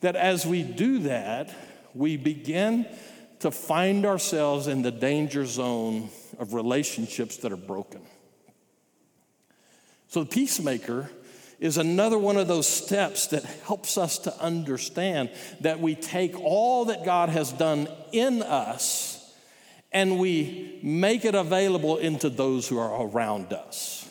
that 0.00 0.14
as 0.14 0.46
we 0.46 0.62
do 0.62 1.00
that, 1.00 1.52
we 1.94 2.16
begin 2.16 2.86
to 3.40 3.50
find 3.50 4.06
ourselves 4.06 4.68
in 4.68 4.82
the 4.82 4.92
danger 4.92 5.44
zone 5.44 6.08
of 6.38 6.54
relationships 6.54 7.38
that 7.38 7.50
are 7.50 7.56
broken. 7.56 8.00
So 10.08 10.22
the 10.22 10.30
peacemaker 10.30 11.10
is 11.58 11.76
another 11.76 12.18
one 12.18 12.36
of 12.36 12.48
those 12.48 12.68
steps 12.68 13.28
that 13.28 13.44
helps 13.66 13.98
us 13.98 14.18
to 14.18 14.40
understand 14.40 15.30
that 15.60 15.80
we 15.80 15.94
take 15.94 16.38
all 16.40 16.86
that 16.86 17.04
God 17.04 17.28
has 17.28 17.52
done 17.52 17.88
in 18.12 18.42
us 18.42 19.14
and 19.90 20.18
we 20.18 20.78
make 20.82 21.24
it 21.24 21.34
available 21.34 21.96
into 21.96 22.28
those 22.30 22.68
who 22.68 22.78
are 22.78 23.06
around 23.06 23.52
us. 23.52 24.08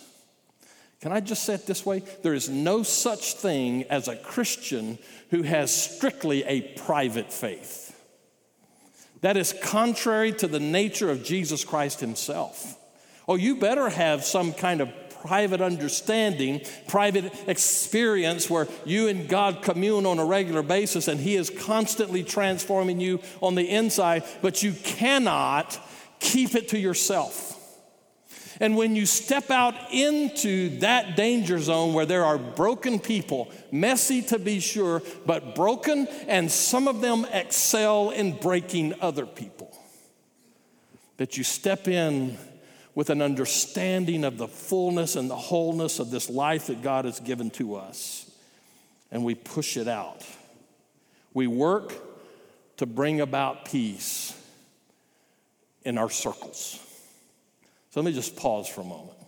Can 1.02 1.12
I 1.12 1.20
just 1.20 1.44
say 1.44 1.54
it 1.54 1.68
this 1.68 1.86
way? 1.86 2.04
There 2.24 2.34
is 2.34 2.50
no 2.50 2.84
such 2.84 3.36
thing 3.36 3.84
as 3.84 4.08
a 4.08 4.16
Christian 4.16 4.98
who 5.30 5.44
has 5.44 5.74
strictly 5.74 6.44
a 6.44 6.62
private 6.62 7.32
faith. 7.32 7.94
That 9.22 9.38
is 9.38 9.54
contrary 9.64 10.32
to 10.34 10.48
the 10.48 10.60
nature 10.60 11.10
of 11.10 11.24
Jesus 11.24 11.64
Christ 11.64 12.00
himself. 12.00 12.78
Oh, 13.28 13.36
you 13.36 13.58
better 13.58 13.90
have 13.90 14.24
some 14.24 14.54
kind 14.54 14.82
of 14.82 14.92
private 15.22 15.62
understanding, 15.62 16.62
private 16.88 17.34
experience 17.48 18.50
where 18.50 18.68
you 18.86 19.08
and 19.08 19.28
God 19.28 19.62
commune 19.62 20.06
on 20.06 20.20
a 20.20 20.26
regular 20.26 20.62
basis 20.62 21.08
and 21.08 21.20
He 21.20 21.36
is 21.36 21.50
constantly 21.50 22.24
transforming 22.24 23.00
you 23.00 23.20
on 23.42 23.56
the 23.56 23.70
inside, 23.70 24.24
but 24.42 24.64
you 24.64 24.74
cannot 24.74 25.80
keep 26.20 26.56
it 26.56 26.70
to 26.70 26.80
yourself. 26.80 27.54
And 28.60 28.76
when 28.76 28.96
you 28.96 29.06
step 29.06 29.52
out 29.52 29.76
into 29.92 30.80
that 30.80 31.16
danger 31.16 31.60
zone 31.60 31.94
where 31.94 32.06
there 32.06 32.26
are 32.26 32.38
broken 32.38 33.00
people, 33.00 33.52
messy 33.72 34.22
to 34.24 34.40
be 34.40 34.60
sure, 34.60 35.04
but 35.26 35.54
broken, 35.54 36.08
and 36.28 36.52
some 36.52 36.88
of 36.88 37.02
them 37.02 37.28
excel 37.32 38.10
in 38.10 38.34
breaking 38.34 38.96
other 39.00 39.26
people, 39.26 39.78
that 41.18 41.38
you 41.38 41.44
step 41.44 41.88
in 41.88 42.38
with 42.98 43.12
an 43.12 43.22
understanding 43.22 44.24
of 44.24 44.40
the 44.40 44.48
fullness 44.48 45.16
and 45.16 45.30
the 45.30 45.36
wholeness 45.36 46.00
of 46.00 46.10
this 46.10 46.32
life 46.32 46.66
that 46.66 46.82
God 46.82 47.06
has 47.06 47.20
given 47.20 47.52
to 47.52 47.76
us. 47.76 48.28
And 49.12 49.24
we 49.24 49.36
push 49.36 49.78
it 49.78 49.88
out. 49.88 50.26
We 51.32 51.46
work 51.46 51.94
to 52.78 52.88
bring 52.88 53.22
about 53.22 53.66
peace 53.66 54.36
in 55.84 56.00
our 56.00 56.10
circles. 56.10 56.80
So 57.92 58.02
let 58.02 58.06
me 58.06 58.14
just 58.14 58.36
pause 58.36 58.68
for 58.68 58.82
a 58.82 58.86
moment. 58.86 59.20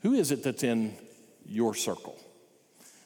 Who 0.00 0.14
is 0.14 0.30
it 0.30 0.42
that's 0.42 0.62
in 0.64 0.94
your 1.44 1.74
circle? 1.74 2.18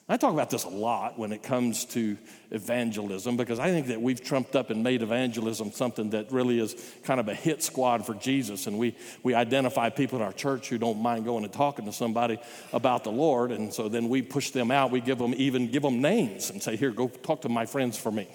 I 0.08 0.16
talk 0.16 0.32
about 0.32 0.50
this 0.50 0.64
a 0.64 0.68
lot 0.68 1.16
when 1.16 1.32
it 1.32 1.42
comes 1.44 1.84
to 1.86 2.18
evangelism 2.50 3.36
because 3.36 3.60
I 3.60 3.68
think 3.68 3.86
that 3.86 4.02
we've 4.02 4.22
trumped 4.22 4.56
up 4.56 4.70
and 4.70 4.82
made 4.82 5.00
evangelism 5.00 5.70
something 5.70 6.10
that 6.10 6.32
really 6.32 6.58
is 6.58 6.74
kind 7.04 7.20
of 7.20 7.28
a 7.28 7.34
hit 7.34 7.62
squad 7.62 8.04
for 8.04 8.14
Jesus. 8.14 8.66
And 8.66 8.78
we, 8.78 8.96
we 9.22 9.32
identify 9.34 9.90
people 9.90 10.18
in 10.18 10.24
our 10.24 10.32
church 10.32 10.68
who 10.68 10.76
don't 10.76 11.00
mind 11.00 11.24
going 11.24 11.44
and 11.44 11.52
talking 11.52 11.84
to 11.84 11.92
somebody 11.92 12.38
about 12.72 13.04
the 13.04 13.12
Lord. 13.12 13.52
And 13.52 13.72
so 13.72 13.88
then 13.88 14.08
we 14.08 14.22
push 14.22 14.50
them 14.50 14.72
out. 14.72 14.90
We 14.90 15.00
give 15.00 15.18
them 15.18 15.34
even 15.36 15.70
give 15.70 15.82
them 15.82 16.02
names 16.02 16.50
and 16.50 16.60
say, 16.60 16.74
Here, 16.74 16.90
go 16.90 17.08
talk 17.08 17.42
to 17.42 17.48
my 17.48 17.64
friends 17.64 17.96
for 17.96 18.10
me. 18.10 18.28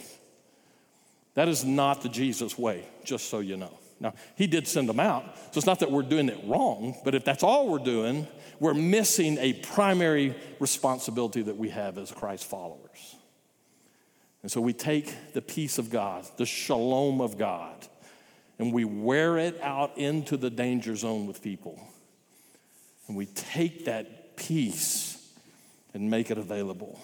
That 1.34 1.50
is 1.50 1.66
not 1.66 2.02
the 2.02 2.10
Jesus 2.10 2.58
way, 2.58 2.88
just 3.04 3.30
so 3.30 3.40
you 3.40 3.58
know. 3.58 3.78
Now, 4.00 4.14
he 4.36 4.48
did 4.48 4.68
send 4.68 4.88
them 4.88 5.00
out. 5.00 5.24
So 5.52 5.58
it's 5.58 5.66
not 5.66 5.80
that 5.80 5.92
we're 5.92 6.04
doing 6.04 6.30
it 6.30 6.40
wrong, 6.46 6.96
but 7.04 7.16
if 7.16 7.26
that's 7.26 7.44
all 7.44 7.68
we're 7.68 7.80
doing, 7.80 8.28
we're 8.60 8.74
missing 8.74 9.38
a 9.40 9.54
primary 9.54 10.36
responsibility 10.60 11.42
that 11.44 11.58
we 11.58 11.70
have 11.70 11.98
as 11.98 12.12
Christ 12.12 12.46
followers. 12.46 13.16
And 14.44 14.52
so 14.52 14.62
we 14.62 14.74
take 14.74 15.34
the 15.34 15.42
peace 15.42 15.78
of 15.78 15.90
God, 15.90 16.26
the 16.38 16.46
shalom 16.46 17.22
of 17.22 17.38
God, 17.38 17.88
and 18.60 18.72
we 18.72 18.86
wear 18.86 19.38
it 19.38 19.60
out 19.62 19.98
into 19.98 20.38
the 20.38 20.50
danger 20.50 20.96
zone 20.96 21.28
with 21.28 21.42
people. 21.42 21.80
And 23.08 23.16
we 23.16 23.26
take 23.26 23.86
that 23.86 24.36
peace 24.36 25.32
and 25.94 26.10
make 26.10 26.30
it 26.30 26.38
available. 26.38 27.00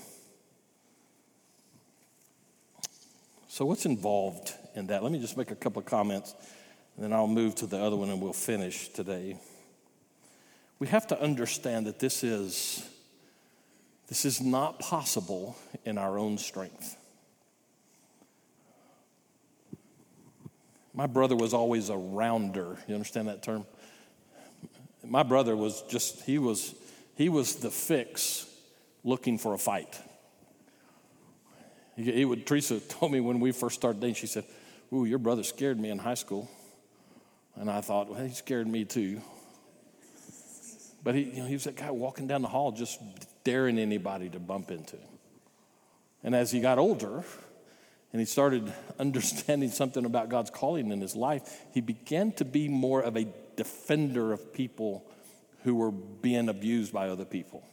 So, 3.48 3.66
what's 3.66 3.86
involved 3.86 4.54
in 4.76 4.88
that? 4.88 5.04
Let 5.04 5.12
me 5.12 5.20
just 5.20 5.38
make 5.38 5.52
a 5.52 5.56
couple 5.56 5.80
of 5.80 5.86
comments 5.86 6.34
and 6.96 7.06
then 7.06 7.14
I'll 7.14 7.28
move 7.28 7.56
to 7.56 7.66
the 7.66 7.78
other 7.78 7.96
one 7.96 8.10
and 8.10 8.22
we'll 8.22 8.34
finish 8.34 8.90
today. 8.90 9.38
We 10.80 10.88
have 10.88 11.08
to 11.08 11.22
understand 11.22 11.88
that 11.88 12.00
this 12.00 12.24
is 12.24 12.88
this 14.08 14.26
is 14.26 14.42
not 14.42 14.80
possible 14.80 15.56
in 15.86 15.98
our 15.98 16.20
own 16.20 16.38
strength. 16.38 16.98
My 20.94 21.08
brother 21.08 21.36
was 21.36 21.54
always 21.54 21.90
a 21.90 21.98
rounder. 21.98 22.78
You 22.88 22.94
understand 22.94 23.28
that 23.28 23.42
term? 23.42 23.66
My 25.04 25.24
brother 25.24 25.56
was 25.56 25.82
just 25.90 26.24
he 26.24 26.38
was 26.38 26.76
he 27.16 27.30
was 27.30 27.56
the 27.56 27.72
fix 27.72 28.48
looking 29.04 29.38
for 29.38 29.54
a 29.54 29.58
fight. 29.58 30.00
He, 31.96 32.12
he 32.12 32.26
would 32.26 32.46
Teresa 32.46 32.80
told 32.88 33.12
me 33.12 33.20
when 33.20 33.40
we 33.40 33.52
first 33.52 33.76
started 33.76 34.00
dating, 34.00 34.16
she 34.16 34.28
said, 34.28 34.46
Ooh, 34.92 35.06
your 35.06 35.20
brother 35.20 35.44
scared 35.44 35.80
me 35.80 35.90
in 35.90 35.98
high 35.98 36.14
school. 36.14 36.50
And 37.56 37.70
I 37.70 37.82
thought, 37.82 38.10
well, 38.10 38.24
he 38.24 38.34
scared 38.34 38.68
me 38.68 38.86
too. 38.86 39.22
But 41.04 41.16
he, 41.16 41.24
you 41.24 41.42
know, 41.42 41.46
he 41.46 41.54
was 41.54 41.66
that 41.66 41.76
guy 41.76 41.92
walking 41.92 42.28
down 42.28 42.42
the 42.42 42.48
hall 42.48 42.72
just 42.72 43.00
daring 43.44 43.78
anybody 43.78 44.30
to 44.30 44.40
bump 44.40 44.72
into 44.72 44.96
him. 44.96 45.10
And 46.24 46.34
as 46.34 46.52
he 46.52 46.62
got 46.62 46.80
older 46.80 47.24
and 48.12 48.20
he 48.20 48.26
started 48.26 48.72
understanding 49.00 49.70
something 49.70 50.06
about 50.06 50.30
God's 50.30 50.50
calling 50.50 50.92
in 50.92 51.02
his 51.02 51.16
life, 51.16 51.62
he 51.74 51.82
began 51.82 52.32
to 52.34 52.46
be 52.46 52.70
more 52.70 53.02
of 53.02 53.18
a 53.18 53.28
defender 53.56 54.32
of 54.32 54.54
people 54.54 55.06
who 55.64 55.76
were 55.76 55.92
being 55.92 56.50
abused 56.50 56.94
by 56.94 57.10
other 57.10 57.26
people. 57.26 57.64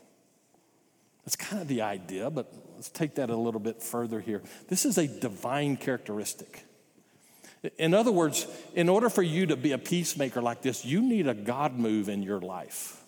That's 1.24 1.36
kind 1.36 1.60
of 1.60 1.68
the 1.68 1.82
idea, 1.82 2.30
but 2.30 2.52
let's 2.74 2.88
take 2.88 3.16
that 3.16 3.30
a 3.30 3.36
little 3.36 3.60
bit 3.60 3.82
further 3.82 4.20
here. 4.20 4.42
This 4.68 4.84
is 4.84 4.98
a 4.98 5.06
divine 5.06 5.76
characteristic. 5.76 6.64
In 7.76 7.92
other 7.92 8.10
words, 8.10 8.46
in 8.74 8.88
order 8.88 9.10
for 9.10 9.22
you 9.22 9.46
to 9.46 9.56
be 9.56 9.72
a 9.72 9.78
peacemaker 9.78 10.40
like 10.40 10.62
this, 10.62 10.84
you 10.84 11.02
need 11.02 11.28
a 11.28 11.34
God 11.34 11.78
move 11.78 12.08
in 12.08 12.22
your 12.22 12.40
life. 12.40 13.02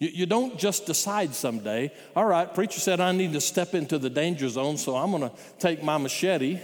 You, 0.00 0.08
you 0.08 0.26
don't 0.26 0.58
just 0.58 0.86
decide 0.86 1.34
someday, 1.34 1.92
all 2.16 2.24
right, 2.24 2.52
preacher 2.52 2.80
said 2.80 3.00
I 3.00 3.12
need 3.12 3.32
to 3.34 3.40
step 3.40 3.74
into 3.74 3.98
the 3.98 4.10
danger 4.10 4.48
zone, 4.48 4.76
so 4.76 4.96
I'm 4.96 5.10
going 5.12 5.30
to 5.30 5.32
take 5.60 5.84
my 5.84 5.98
machete, 5.98 6.58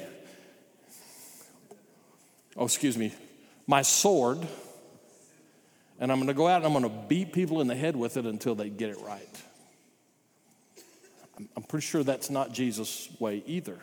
oh, 2.56 2.64
excuse 2.64 2.99
me, 2.99 3.14
my 3.68 3.82
sword, 3.82 4.38
and 6.00 6.11
I'm 6.11 6.18
going 6.18 6.28
to 6.28 6.35
go 6.35 6.49
out 6.49 6.64
and 6.64 6.66
I'm 6.66 6.73
going 6.73 6.92
to 6.92 7.09
beat 7.09 7.32
people 7.32 7.61
in 7.61 7.68
the 7.68 7.76
head 7.76 7.94
with 7.94 8.16
it 8.16 8.25
until 8.25 8.56
they 8.56 8.68
get 8.68 8.90
it 8.90 8.99
right. 9.00 9.42
I'm 11.56 11.62
pretty 11.62 11.87
sure 11.87 12.02
that's 12.02 12.30
not 12.30 12.52
Jesus' 12.52 13.09
way 13.20 13.44
either. 13.47 13.78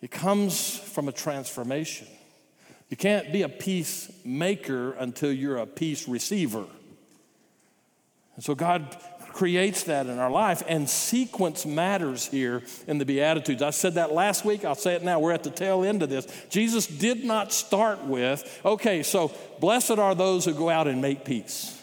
It 0.00 0.10
comes 0.10 0.78
from 0.78 1.08
a 1.08 1.12
transformation. 1.12 2.06
You 2.88 2.96
can't 2.96 3.32
be 3.32 3.42
a 3.42 3.48
peacemaker 3.48 4.92
until 4.92 5.32
you're 5.32 5.58
a 5.58 5.66
peace 5.66 6.08
receiver. 6.08 6.64
And 8.34 8.44
so 8.44 8.54
God 8.54 8.96
creates 9.32 9.84
that 9.84 10.06
in 10.06 10.18
our 10.18 10.30
life, 10.30 10.62
and 10.66 10.90
sequence 10.90 11.64
matters 11.64 12.26
here 12.26 12.62
in 12.88 12.98
the 12.98 13.04
Beatitudes. 13.04 13.62
I 13.62 13.70
said 13.70 13.94
that 13.94 14.12
last 14.12 14.44
week, 14.44 14.64
I'll 14.64 14.74
say 14.74 14.94
it 14.94 15.04
now. 15.04 15.20
We're 15.20 15.32
at 15.32 15.44
the 15.44 15.50
tail 15.50 15.84
end 15.84 16.02
of 16.02 16.08
this. 16.08 16.26
Jesus 16.50 16.86
did 16.86 17.24
not 17.24 17.52
start 17.52 18.02
with, 18.04 18.60
okay, 18.64 19.02
so 19.02 19.32
blessed 19.60 19.92
are 19.92 20.14
those 20.14 20.44
who 20.44 20.52
go 20.52 20.68
out 20.68 20.88
and 20.88 21.00
make 21.00 21.24
peace. 21.24 21.79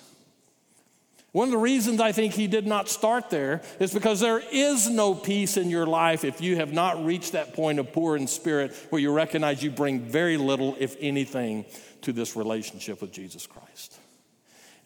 One 1.38 1.50
of 1.50 1.52
the 1.52 1.60
reasons 1.60 2.02
I 2.02 2.14
think 2.14 2.34
he 2.34 2.48
did 2.48 2.66
not 2.66 2.90
start 2.90 3.30
there 3.30 3.62
is 3.80 3.94
because 3.94 4.20
there 4.22 4.42
is 4.52 4.90
no 4.90 5.14
peace 5.14 5.56
in 5.56 5.70
your 5.70 5.86
life 5.86 6.24
if 6.24 6.42
you 6.42 6.56
have 6.56 6.74
not 6.74 7.06
reached 7.06 7.34
that 7.34 7.54
point 7.54 7.78
of 7.78 7.94
poor 7.94 8.18
in 8.18 8.26
spirit 8.26 8.74
where 8.90 9.00
you 9.00 9.12
recognize 9.12 9.62
you 9.62 9.70
bring 9.70 10.00
very 10.00 10.38
little, 10.38 10.76
if 10.80 10.98
anything, 11.00 11.66
to 12.02 12.12
this 12.12 12.36
relationship 12.36 13.02
with 13.02 13.12
Jesus 13.12 13.46
Christ. 13.46 14.00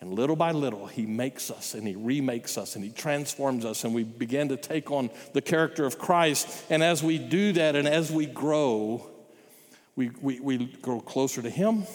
And 0.02 0.14
little 0.14 0.36
by 0.36 0.52
little, 0.52 0.88
he 0.88 1.06
makes 1.06 1.50
us 1.50 1.74
and 1.74 1.88
he 1.88 1.96
remakes 1.96 2.58
us 2.58 2.76
and 2.76 2.84
he 2.84 2.92
transforms 2.92 3.64
us, 3.64 3.86
and 3.86 3.96
we 3.96 4.04
begin 4.04 4.50
to 4.50 4.58
take 4.58 4.92
on 4.92 5.10
the 5.32 5.42
character 5.42 5.86
of 5.86 5.98
Christ. 5.98 6.66
And 6.70 6.84
as 6.84 7.02
we 7.02 7.18
do 7.18 7.54
that 7.54 7.78
and 7.78 7.88
as 7.88 8.12
we 8.12 8.26
grow, 8.26 9.10
we, 9.96 10.12
we, 10.20 10.42
we 10.42 10.66
grow 10.82 11.00
closer 11.00 11.42
to 11.42 11.50
him, 11.50 11.86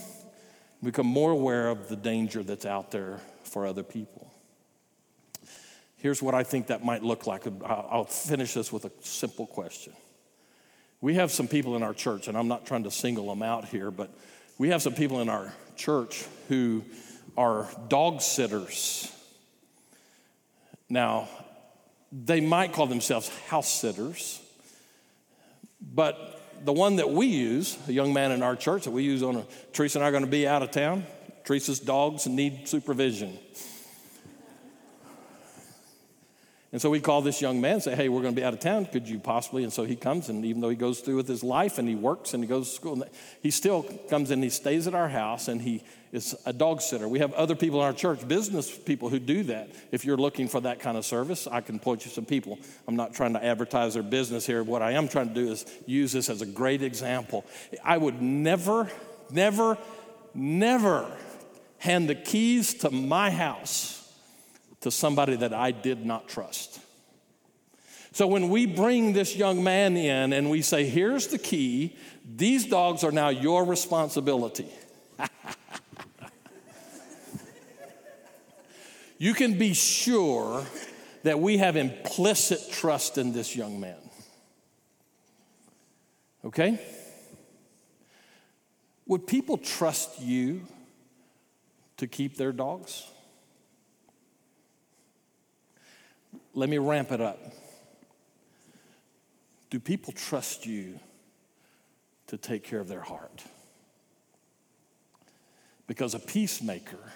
become 0.83 1.07
more 1.07 1.33
aware 1.33 1.69
of 1.69 1.91
the 1.91 1.97
danger 1.97 2.43
that's 2.43 2.65
out 2.65 2.91
there 2.91 3.21
for 3.43 3.67
other 3.67 3.83
people. 3.83 4.33
Here's 6.07 6.23
what 6.23 6.37
I 6.37 6.45
think 6.45 6.69
that 6.69 6.85
might 6.85 7.03
look 7.03 7.27
like. 7.27 7.43
I'll 7.65 8.05
finish 8.05 8.55
this 8.55 8.73
with 8.73 8.85
a 8.85 8.93
simple 9.01 9.45
question. 9.45 9.93
We 11.01 11.15
have 11.15 11.33
some 11.33 11.49
people 11.49 11.75
in 11.75 11.83
our 11.83 11.95
church, 11.95 12.29
and 12.29 12.39
I'm 12.39 12.47
not 12.47 12.65
trying 12.65 12.85
to 12.85 12.93
single 12.93 13.29
them 13.29 13.43
out 13.43 13.65
here, 13.65 13.91
but 13.91 14.17
we 14.57 14.69
have 14.69 14.83
some 14.83 14.95
people 14.95 15.21
in 15.21 15.29
our 15.29 15.53
church 15.75 16.25
who 16.47 16.85
are 17.37 17.69
dog 17.89 18.21
sitters. 18.21 19.13
Now, 20.89 21.29
they 22.13 22.41
might 22.41 22.73
call 22.73 22.87
themselves 22.87 23.29
house 23.49 23.69
sitters, 23.69 24.41
but 25.81 26.41
the 26.65 26.73
one 26.73 26.95
that 26.97 27.11
we 27.11 27.27
use, 27.27 27.77
a 27.89 27.93
young 27.93 28.13
man 28.13 28.31
in 28.31 28.45
our 28.45 28.55
church 28.55 28.85
that 28.85 28.93
we 28.93 29.03
use 29.03 29.25
on 29.25 29.35
a, 29.35 29.45
Teresa 29.73 29.99
and 29.99 30.05
I 30.05 30.09
are 30.11 30.13
going 30.13 30.25
to 30.25 30.31
be 30.31 30.47
out 30.47 30.63
of 30.63 30.71
town. 30.71 31.05
Teresa's 31.45 31.81
dogs 31.81 32.29
need 32.29 32.69
supervision. 32.69 33.37
And 36.73 36.83
so 36.83 36.91
we 36.91 37.01
call 37.01 37.23
this 37.23 37.41
young 37.41 37.61
man 37.61 37.75
and 37.75 37.83
say, 37.83 37.95
Hey, 37.95 38.09
we're 38.09 38.23
going 38.23 38.35
to 38.35 38.41
be 38.41 38.45
out 38.45 38.53
of 38.53 38.61
town. 38.61 38.87
Could 38.87 39.09
you 39.09 39.19
possibly? 39.19 39.63
And 39.63 39.73
so 39.73 39.85
he 39.85 39.95
comes, 39.95 40.29
and 40.29 40.45
even 40.45 40.61
though 40.61 40.69
he 40.69 40.77
goes 40.77 41.01
through 41.01 41.17
with 41.17 41.29
his 41.29 41.45
life 41.45 41.79
and 41.79 41.89
he 41.89 41.95
works 41.95 42.35
and 42.35 42.43
he 42.43 42.49
goes 42.49 42.69
to 42.69 42.75
school, 42.75 43.05
he 43.41 43.51
still 43.51 43.85
comes 44.11 44.31
and 44.31 44.43
he 44.43 44.51
stays 44.51 44.87
at 44.87 44.95
our 44.95 45.09
house 45.09 45.47
and 45.49 45.63
he 45.63 45.85
is 46.13 46.35
a 46.45 46.53
dog 46.53 46.81
sitter. 46.81 47.09
We 47.09 47.21
have 47.21 47.33
other 47.35 47.55
people 47.55 47.81
in 47.81 47.87
our 47.87 47.93
church, 47.93 48.27
business 48.27 48.77
people 48.77 49.09
who 49.09 49.21
do 49.21 49.45
that. 49.45 49.71
If 49.93 50.05
you're 50.05 50.17
looking 50.17 50.49
for 50.49 50.61
that 50.63 50.81
kind 50.81 50.97
of 50.97 51.05
service, 51.05 51.47
I 51.47 51.61
can 51.61 51.79
point 51.79 52.05
you 52.05 52.11
some 52.11 52.25
people. 52.25 52.59
I'm 52.89 52.97
not 52.97 53.15
trying 53.15 53.35
to 53.35 53.45
advertise 53.45 53.95
their 53.95 54.03
business 54.03 54.45
here. 54.45 54.65
What 54.65 54.83
I 54.83 54.93
am 54.93 55.09
trying 55.09 55.29
to 55.29 55.35
do 55.35 55.51
is 55.51 55.67
use 55.87 56.13
this 56.13 56.29
as 56.29 56.43
a 56.43 56.47
great 56.47 56.83
example. 56.83 57.45
I 57.85 57.97
would 57.97 58.21
never, 58.21 58.91
never, 59.31 59.79
never 60.35 61.11
hand 61.79 62.09
the 62.09 62.15
keys 62.17 62.75
to 62.75 62.91
my 62.91 63.31
house 63.31 63.96
to 64.87 64.90
somebody 64.93 65.34
that 65.34 65.52
I 65.52 65.73
did 65.73 66.06
not 66.06 66.28
trust. 66.28 66.78
So 68.13 68.28
when 68.28 68.50
we 68.50 68.67
bring 68.67 69.15
this 69.15 69.34
young 69.34 69.65
man 69.65 69.97
in 69.97 70.32
and 70.32 70.49
we 70.49 70.63
say, 70.63 70.84
here's 70.84 71.26
the 71.26 71.39
key, 71.39 71.97
these 72.25 72.67
dogs 72.67 73.02
are 73.02 73.11
now 73.11 73.30
your 73.30 73.65
responsibility. 73.65 74.69
you 79.19 79.34
can 79.34 79.58
be 79.58 79.75
sure 79.75 80.65
that 81.25 81.41
we 81.41 81.56
have 81.56 81.75
implicit 81.75 82.71
trust 82.71 83.19
in 83.19 83.32
this 83.32 83.56
young 83.56 83.80
man. 83.80 83.99
Okay? 86.45 86.78
Would 89.06 89.26
people 89.26 89.58
trust 89.58 90.21
you 90.21 90.65
to 91.97 92.06
keep 92.06 92.37
their 92.37 92.52
dogs? 92.52 93.11
Let 96.56 96.71
me 96.71 96.78
ramp 96.78 97.12
it 97.12 97.21
up. 97.21 97.38
Do 99.69 99.78
people 99.78 100.14
trust 100.14 100.64
you 100.64 100.99
to 102.28 102.38
take 102.38 102.64
care 102.64 102.80
of 102.80 102.88
their 102.88 103.02
heart? 103.02 103.45
Because 105.86 106.14
a 106.14 106.19
peacemaker 106.19 107.12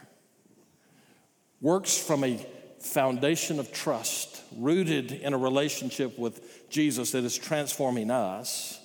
works 1.62 1.96
from 1.96 2.22
a 2.22 2.36
foundation 2.80 3.58
of 3.58 3.72
trust 3.72 4.42
rooted 4.58 5.10
in 5.10 5.32
a 5.32 5.38
relationship 5.38 6.18
with 6.18 6.68
Jesus 6.68 7.12
that 7.12 7.24
is 7.24 7.38
transforming 7.38 8.10
us, 8.10 8.78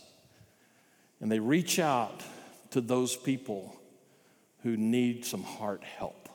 and 1.19 1.29
they 1.29 1.39
reach 1.39 1.79
out 1.79 2.23
to 2.71 2.79
those 2.79 3.17
people 3.17 3.77
who 4.63 4.77
need 4.77 5.25
some 5.25 5.43
heart 5.43 5.83
help. 5.83 6.29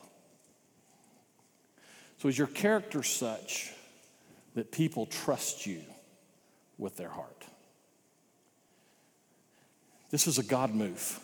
So, 2.19 2.27
is 2.27 2.37
your 2.37 2.45
character 2.45 3.01
such 3.01 3.71
that 4.55 4.71
people 4.71 5.05
trust 5.05 5.65
you 5.65 5.81
with 6.77 6.97
their 6.97 7.09
heart. 7.09 7.45
This 10.09 10.27
is 10.27 10.37
a 10.37 10.43
God 10.43 10.73
move. 10.73 11.19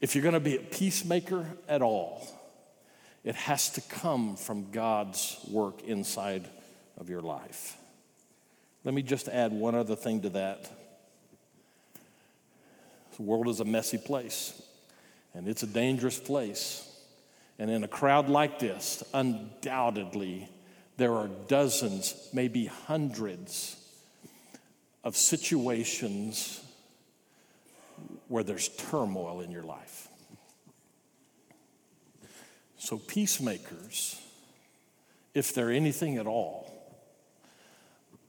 If 0.00 0.14
you're 0.14 0.22
going 0.22 0.34
to 0.34 0.40
be 0.40 0.56
a 0.56 0.60
peacemaker 0.60 1.46
at 1.68 1.82
all, 1.82 2.26
it 3.24 3.34
has 3.34 3.70
to 3.70 3.82
come 3.82 4.36
from 4.36 4.70
God's 4.70 5.38
work 5.50 5.82
inside 5.82 6.48
of 6.96 7.10
your 7.10 7.20
life. 7.20 7.76
Let 8.84 8.94
me 8.94 9.02
just 9.02 9.28
add 9.28 9.52
one 9.52 9.74
other 9.74 9.96
thing 9.96 10.22
to 10.22 10.30
that. 10.30 10.70
The 13.16 13.22
world 13.22 13.48
is 13.48 13.60
a 13.60 13.64
messy 13.66 13.98
place, 13.98 14.62
and 15.34 15.46
it's 15.46 15.62
a 15.62 15.66
dangerous 15.66 16.18
place. 16.18 16.86
And 17.58 17.70
in 17.70 17.84
a 17.84 17.88
crowd 17.88 18.30
like 18.30 18.58
this, 18.58 19.04
undoubtedly, 19.12 20.48
there 21.00 21.14
are 21.14 21.28
dozens, 21.48 22.28
maybe 22.30 22.66
hundreds 22.66 23.74
of 25.02 25.16
situations 25.16 26.60
where 28.28 28.44
there's 28.44 28.68
turmoil 28.68 29.40
in 29.40 29.50
your 29.50 29.62
life. 29.62 30.08
So, 32.76 32.98
peacemakers, 32.98 34.20
if 35.32 35.54
they're 35.54 35.70
anything 35.70 36.18
at 36.18 36.26
all, 36.26 36.70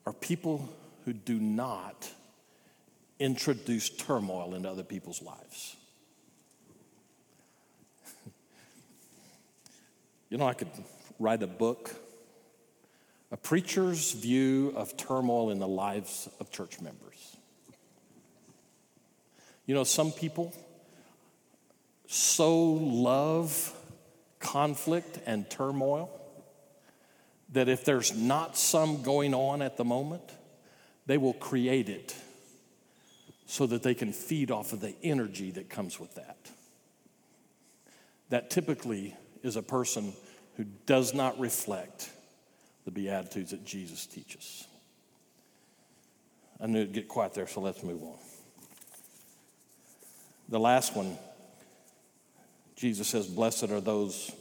are 0.05 0.13
people 0.13 0.69
who 1.03 1.11
do 1.11 1.41
not 1.41 2.09
introduce 3.19 3.89
turmoil 3.89 4.55
into 4.55 4.69
other 4.69 4.83
people's 4.83 5.21
lives. 5.21 5.75
you 10.29 10.37
know, 10.37 10.47
I 10.47 10.53
could 10.53 10.71
write 11.19 11.43
a 11.43 11.47
book 11.47 11.93
a 13.31 13.37
preacher's 13.37 14.11
view 14.11 14.73
of 14.75 14.97
turmoil 14.97 15.49
in 15.49 15.59
the 15.59 15.67
lives 15.67 16.29
of 16.39 16.51
church 16.51 16.81
members. 16.81 17.37
You 19.65 19.73
know, 19.73 19.85
some 19.85 20.11
people 20.11 20.53
so 22.07 22.61
love 22.61 23.73
conflict 24.39 25.19
and 25.25 25.49
turmoil 25.49 26.09
that 27.53 27.69
if 27.69 27.85
there's 27.85 28.13
not 28.13 28.57
some 28.57 29.01
going 29.01 29.33
on 29.33 29.61
at 29.61 29.77
the 29.77 29.85
moment, 29.85 30.23
they 31.05 31.17
will 31.17 31.33
create 31.33 31.87
it 31.87 32.15
so 33.45 33.65
that 33.67 33.83
they 33.83 33.93
can 33.93 34.11
feed 34.11 34.51
off 34.51 34.73
of 34.73 34.81
the 34.81 34.93
energy 35.03 35.51
that 35.51 35.69
comes 35.69 35.99
with 35.99 36.15
that. 36.15 36.37
That 38.29 38.49
typically 38.49 39.15
is 39.43 39.55
a 39.55 39.63
person 39.63 40.13
who 40.55 40.65
does 40.85 41.13
not 41.13 41.39
reflect 41.39 42.09
the 42.85 42.91
Beatitudes 42.91 43.51
that 43.51 43.65
Jesus 43.65 44.05
teaches. 44.05 44.67
I 46.59 46.67
knew 46.67 46.81
it'd 46.81 46.93
get 46.93 47.07
quiet 47.07 47.33
there, 47.33 47.47
so 47.47 47.61
let's 47.61 47.83
move 47.83 48.03
on. 48.03 48.17
The 50.49 50.59
last 50.59 50.95
one, 50.95 51.17
Jesus 52.75 53.07
says, 53.07 53.25
Blessed 53.27 53.71
are 53.71 53.81
those, 53.81 54.31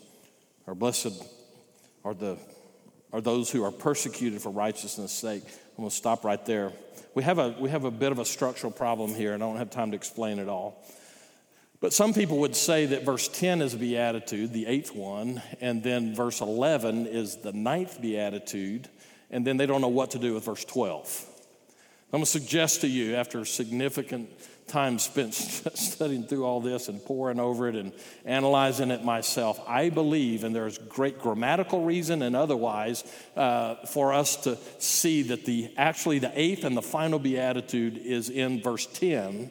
or 0.67 0.75
blessed 0.75 1.25
are, 2.05 2.15
the, 2.15 2.37
are 3.13 3.21
those 3.21 3.51
who 3.51 3.65
are 3.65 3.71
persecuted 3.71 4.43
for 4.43 4.51
righteousness' 4.51 5.13
sake. 5.13 5.45
I'm 5.47 5.85
going 5.85 5.91
to 5.91 5.97
stop 5.97 6.25
right 6.25 6.45
there. 6.45 6.73
We 7.15 7.23
have, 7.23 7.39
a, 7.39 7.57
we 7.59 7.71
have 7.71 7.85
a 7.85 7.91
bit 7.91 8.13
of 8.13 8.19
a 8.19 8.25
structural 8.25 8.73
problem 8.73 9.15
here, 9.15 9.35
and 9.35 9.43
I 9.43 9.47
don't 9.47 9.57
have 9.57 9.71
time 9.71 9.93
to 9.93 9.97
explain 9.97 10.39
it 10.39 10.49
all. 10.49 10.85
But 11.81 11.95
some 11.95 12.13
people 12.13 12.39
would 12.41 12.55
say 12.55 12.85
that 12.87 13.05
verse 13.05 13.27
10 13.27 13.63
is 13.63 13.73
a 13.73 13.79
beatitude, 13.79 14.53
the 14.53 14.67
eighth 14.67 14.95
one, 14.95 15.41
and 15.63 15.83
then 15.83 16.15
verse 16.15 16.43
11 16.43 17.07
is 17.07 17.37
the 17.37 17.53
ninth 17.53 18.03
beatitude, 18.03 18.89
and 19.31 19.47
then 19.47 19.57
they 19.57 19.65
don't 19.65 19.81
know 19.81 19.89
what 19.89 20.11
to 20.11 20.19
do 20.19 20.35
with 20.35 20.45
verse 20.45 20.65
12. 20.67 21.27
I'm 22.13 22.19
going 22.19 22.25
to 22.25 22.31
suggest 22.31 22.83
to 22.83 22.89
you, 22.89 23.15
after 23.15 23.47
significant 23.47 24.29
time 24.67 24.99
spent 24.99 25.33
studying 25.35 26.25
through 26.25 26.45
all 26.45 26.61
this 26.61 26.89
and 26.89 27.03
poring 27.03 27.41
over 27.41 27.67
it 27.69 27.77
and 27.77 27.93
analyzing 28.27 28.91
it 28.91 29.03
myself, 29.03 29.59
I 29.67 29.89
believe, 29.89 30.45
and 30.45 30.55
there's 30.55 30.77
great 30.77 31.19
grammatical 31.19 31.85
reason 31.85 32.21
and 32.21 32.37
otherwise, 32.37 33.05
uh, 33.37 33.77
for 33.87 34.13
us 34.13 34.37
to 34.45 34.59
see 34.79 35.23
that 35.23 35.47
the 35.47 35.73
actually 35.79 36.19
the 36.19 36.33
eighth 36.35 36.65
and 36.65 36.77
the 36.77 36.83
final 36.83 37.19
beatitude 37.19 37.97
is 37.97 38.29
in 38.29 38.61
verse 38.61 38.87
10 38.87 39.51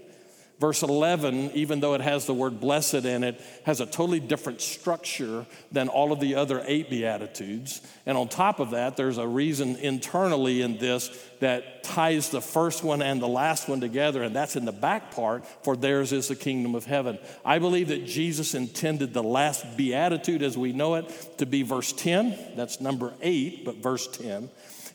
Verse 0.60 0.84
11, 0.84 1.52
even 1.54 1.80
though 1.80 1.94
it 1.94 2.02
has 2.02 2.26
the 2.26 2.34
word 2.34 2.60
blessed 2.60 3.06
in 3.06 3.24
it, 3.24 3.40
has 3.64 3.80
a 3.80 3.86
totally 3.86 4.20
different 4.20 4.60
structure 4.60 5.46
than 5.72 5.88
all 5.88 6.12
of 6.12 6.20
the 6.20 6.36
other 6.36 6.62
eight 6.68 6.90
Beatitudes. 6.90 7.80
And 8.06 8.18
on 8.18 8.28
top 8.28 8.60
of 8.60 8.72
that, 8.72 8.98
there's 8.98 9.18
a 9.18 9.26
reason 9.26 9.78
internally 9.78 10.62
in 10.62 10.78
this 10.78 11.10
that 11.40 11.86
ties 11.86 12.30
the 12.30 12.42
first 12.42 12.84
one 12.84 13.02
and 13.02 13.22
the 13.22 13.28
last 13.28 13.70
one 13.70 13.80
together, 13.80 14.22
and 14.22 14.36
that's 14.36 14.58
in 14.58 14.66
the 14.66 14.74
back 14.74 15.16
part, 15.16 15.46
for 15.64 15.78
theirs 15.78 16.12
is 16.12 16.28
the 16.28 16.36
kingdom 16.36 16.76
of 16.76 16.84
heaven. 16.84 17.18
I 17.46 17.60
believe 17.60 17.88
that 17.88 18.06
Jesus 18.06 18.54
intended 18.54 19.14
the 19.14 19.24
last 19.24 19.78
Beatitude 19.78 20.44
as 20.44 20.58
we 20.58 20.74
know 20.74 20.96
it 20.96 21.38
to 21.38 21.46
be 21.46 21.64
verse 21.64 21.94
10. 21.94 22.38
That's 22.58 22.82
number 22.82 23.14
eight, 23.22 23.64
but 23.64 23.78
verse 23.78 24.08
10. 24.08 24.50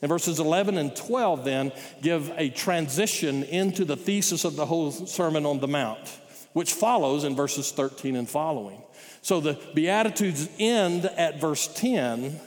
And 0.05 0.09
verses 0.11 0.39
11 0.39 0.77
and 0.77 0.95
12 0.95 1.43
then 1.43 1.71
give 2.03 2.31
a 2.37 2.51
transition 2.51 3.43
into 3.43 3.83
the 3.85 3.97
thesis 3.97 4.45
of 4.45 4.55
the 4.55 4.67
whole 4.67 4.91
Sermon 4.91 5.47
on 5.47 5.59
the 5.59 5.67
Mount, 5.67 6.19
which 6.53 6.73
follows 6.73 7.23
in 7.23 7.35
verses 7.35 7.71
13 7.71 8.15
and 8.15 8.29
following. 8.29 8.83
So 9.23 9.39
the 9.39 9.59
Beatitudes 9.73 10.47
end 10.59 11.05
at 11.05 11.41
verse 11.41 11.67
10. 11.73 12.39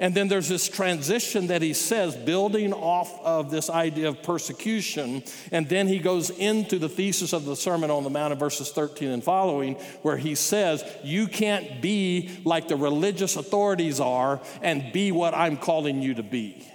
And 0.00 0.16
then 0.16 0.26
there's 0.26 0.48
this 0.48 0.68
transition 0.68 1.46
that 1.46 1.62
he 1.62 1.74
says, 1.74 2.16
building 2.16 2.72
off 2.72 3.24
of 3.24 3.52
this 3.52 3.70
idea 3.70 4.08
of 4.08 4.24
persecution. 4.24 5.22
And 5.52 5.68
then 5.68 5.86
he 5.86 6.00
goes 6.00 6.30
into 6.30 6.80
the 6.80 6.88
thesis 6.88 7.32
of 7.32 7.44
the 7.44 7.54
Sermon 7.54 7.88
on 7.88 8.02
the 8.02 8.10
Mount 8.10 8.32
in 8.32 8.38
verses 8.40 8.72
13 8.72 9.10
and 9.10 9.22
following, 9.22 9.76
where 10.02 10.16
he 10.16 10.34
says, 10.34 10.84
You 11.04 11.28
can't 11.28 11.80
be 11.80 12.30
like 12.44 12.66
the 12.66 12.74
religious 12.74 13.36
authorities 13.36 14.00
are 14.00 14.40
and 14.60 14.92
be 14.92 15.12
what 15.12 15.34
I'm 15.34 15.56
calling 15.56 16.02
you 16.02 16.14
to 16.14 16.24
be. 16.24 16.66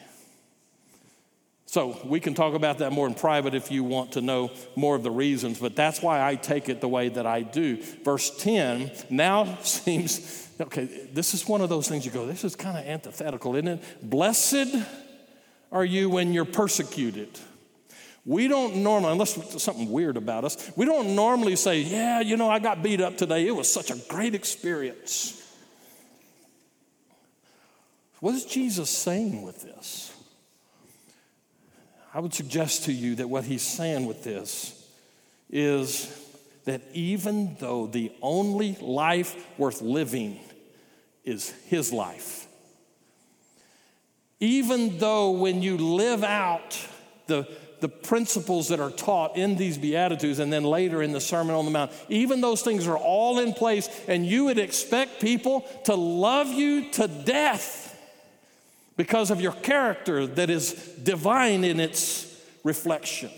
So 1.71 1.97
we 2.03 2.19
can 2.19 2.34
talk 2.34 2.53
about 2.53 2.79
that 2.79 2.91
more 2.91 3.07
in 3.07 3.13
private 3.13 3.55
if 3.55 3.71
you 3.71 3.86
want 3.86 4.12
to 4.12 4.21
know 4.21 4.51
more 4.75 4.93
of 4.93 5.03
the 5.03 5.10
reasons, 5.10 5.57
but 5.57 5.73
that's 5.73 6.01
why 6.01 6.21
I 6.21 6.36
take 6.36 6.67
it 6.67 6.81
the 6.81 6.89
way 6.89 7.07
that 7.07 7.25
I 7.25 7.43
do. 7.43 7.81
Verse 8.03 8.29
10 8.39 8.91
now 9.10 9.55
seems, 9.62 10.49
okay, 10.60 11.07
this 11.13 11.34
is 11.34 11.47
one 11.47 11.62
of 11.62 11.69
those 11.69 11.88
things 11.88 12.05
you 12.05 12.12
go, 12.12 12.25
this 12.25 12.43
is 12.43 12.57
kind 12.57 12.77
of 12.77 12.84
antithetical, 12.84 13.55
isn't 13.55 13.69
it? 13.69 13.81
Blessed 14.03 14.84
are 15.71 15.86
you 15.86 16.10
when 16.10 16.34
you're 16.34 16.43
persecuted. 16.43 17.39
We 18.25 18.49
don't 18.49 18.84
normally, 18.84 19.13
unless 19.13 19.36
there's 19.36 19.63
something 19.63 19.89
weird 19.89 20.17
about 20.17 20.43
us, 20.43 20.69
we 20.75 20.84
don't 20.86 21.15
normally 21.15 21.55
say, 21.55 21.79
yeah, 21.84 22.19
you 22.19 22.36
know, 22.36 22.49
I 22.49 22.60
got 22.60 22.84
beat 22.84 22.99
up 22.99 23.15
today. 23.15 23.47
It 23.47 23.55
was 23.55 23.71
such 23.71 23.91
a 23.91 23.95
great 24.10 24.36
experience. 24.36 25.41
What 28.19 28.36
is 28.36 28.43
Jesus 28.43 28.89
saying 28.89 29.41
with 29.43 29.62
this? 29.62 30.11
I 32.13 32.19
would 32.19 32.34
suggest 32.34 32.86
to 32.86 32.91
you 32.91 33.15
that 33.15 33.30
what 33.30 33.45
he's 33.45 33.62
saying 33.62 34.06
with 34.06 34.24
this 34.24 34.78
is 35.50 36.17
that 36.65 36.82
even 36.93 37.56
though 37.60 37.88
the 37.88 38.12
only 38.21 38.78
life 38.82 39.47
worth 39.58 39.82
living 39.82 40.39
is 41.24 41.50
his 41.67 41.93
life, 41.93 42.47
even 44.39 44.97
though 44.97 45.32
when 45.32 45.62
you 45.62 45.78
live 45.78 46.24
out 46.24 46.78
the, 47.28 47.47
the 47.80 47.88
principles 47.88 48.67
that 48.69 48.80
are 48.80 48.91
taught 48.91 49.38
in 49.38 49.56
these 49.56 49.78
Beatitudes 49.78 50.39
and 50.39 50.52
then 50.52 50.63
later 50.63 51.02
in 51.02 51.13
the 51.13 51.21
Sermon 51.21 51.56
on 51.56 51.65
the 51.65 51.71
Mount, 51.71 51.91
even 52.10 52.41
those 52.41 52.62
things 52.62 52.88
are 52.88 52.97
all 52.97 53.39
in 53.39 53.54
place, 53.54 53.89
and 54.08 54.26
you 54.26 54.45
would 54.45 54.60
expect 54.60 55.21
people 55.21 55.62
to 55.86 55.95
love 55.95 56.47
you 56.47 56.91
to 56.91 57.08
death 57.08 57.90
because 59.02 59.32
of 59.32 59.42
your 59.42 59.54
character 59.54 60.28
that 60.28 60.52
is 60.52 60.74
divine 60.74 61.64
in 61.64 61.80
its 61.80 62.40
reflection. 62.64 63.32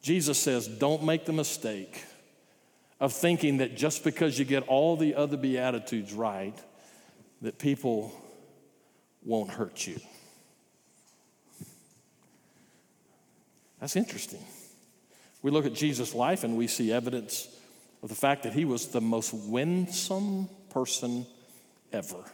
Jesus 0.00 0.38
says, 0.38 0.66
don't 0.66 1.04
make 1.04 1.26
the 1.26 1.34
mistake 1.34 2.02
of 2.98 3.12
thinking 3.12 3.58
that 3.58 3.76
just 3.76 4.02
because 4.02 4.38
you 4.38 4.46
get 4.46 4.66
all 4.68 4.96
the 4.96 5.14
other 5.14 5.36
Beatitudes 5.36 6.14
right, 6.14 6.58
that 7.42 7.58
people 7.58 8.10
won't 9.22 9.50
hurt 9.50 9.86
you. 9.86 10.00
That's 13.80 13.96
interesting. 13.96 14.42
We 15.42 15.50
look 15.50 15.66
at 15.66 15.74
Jesus' 15.74 16.14
life 16.14 16.42
and 16.42 16.56
we 16.56 16.68
see 16.68 16.90
evidence 16.90 17.54
of 18.02 18.08
the 18.08 18.14
fact 18.14 18.44
that 18.44 18.54
he 18.54 18.64
was 18.64 18.86
the 18.86 19.02
most 19.02 19.34
winsome 19.34 20.48
person 20.70 21.26
ever. 21.92 22.24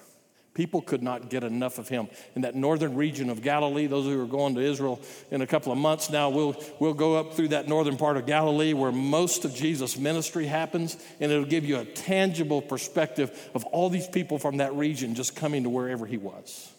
People 0.57 0.81
could 0.81 1.03
not 1.03 1.29
get 1.29 1.45
enough 1.45 1.77
of 1.77 1.91
him. 1.91 2.09
In 2.35 2.41
that 2.41 2.55
northern 2.55 2.95
region 2.95 3.29
of 3.29 3.43
Galilee, 3.43 3.87
those 3.87 4.07
who 4.07 4.19
are 4.23 4.27
going 4.27 4.55
to 4.55 4.63
Israel 4.63 5.03
in 5.31 5.43
a 5.43 5.47
couple 5.47 5.71
of 5.71 5.77
months 5.77 6.09
now, 6.09 6.31
we'll, 6.31 6.57
we'll 6.81 6.95
go 6.95 7.15
up 7.17 7.35
through 7.35 7.49
that 7.49 7.69
northern 7.69 7.99
part 7.99 8.17
of 8.17 8.25
Galilee 8.25 8.73
where 8.73 8.91
most 8.91 9.45
of 9.45 9.55
Jesus' 9.55 9.99
ministry 9.99 10.47
happens, 10.47 10.97
and 11.21 11.31
it'll 11.31 11.45
give 11.45 11.67
you 11.67 11.77
a 11.77 11.85
tangible 11.85 12.63
perspective 12.63 13.51
of 13.53 13.67
all 13.67 13.91
these 13.91 14.09
people 14.09 14.39
from 14.39 14.57
that 14.57 14.73
region 14.73 15.15
just 15.15 15.37
coming 15.37 15.63
to 15.65 15.69
wherever 15.69 16.07
he 16.07 16.17
was. 16.17 16.73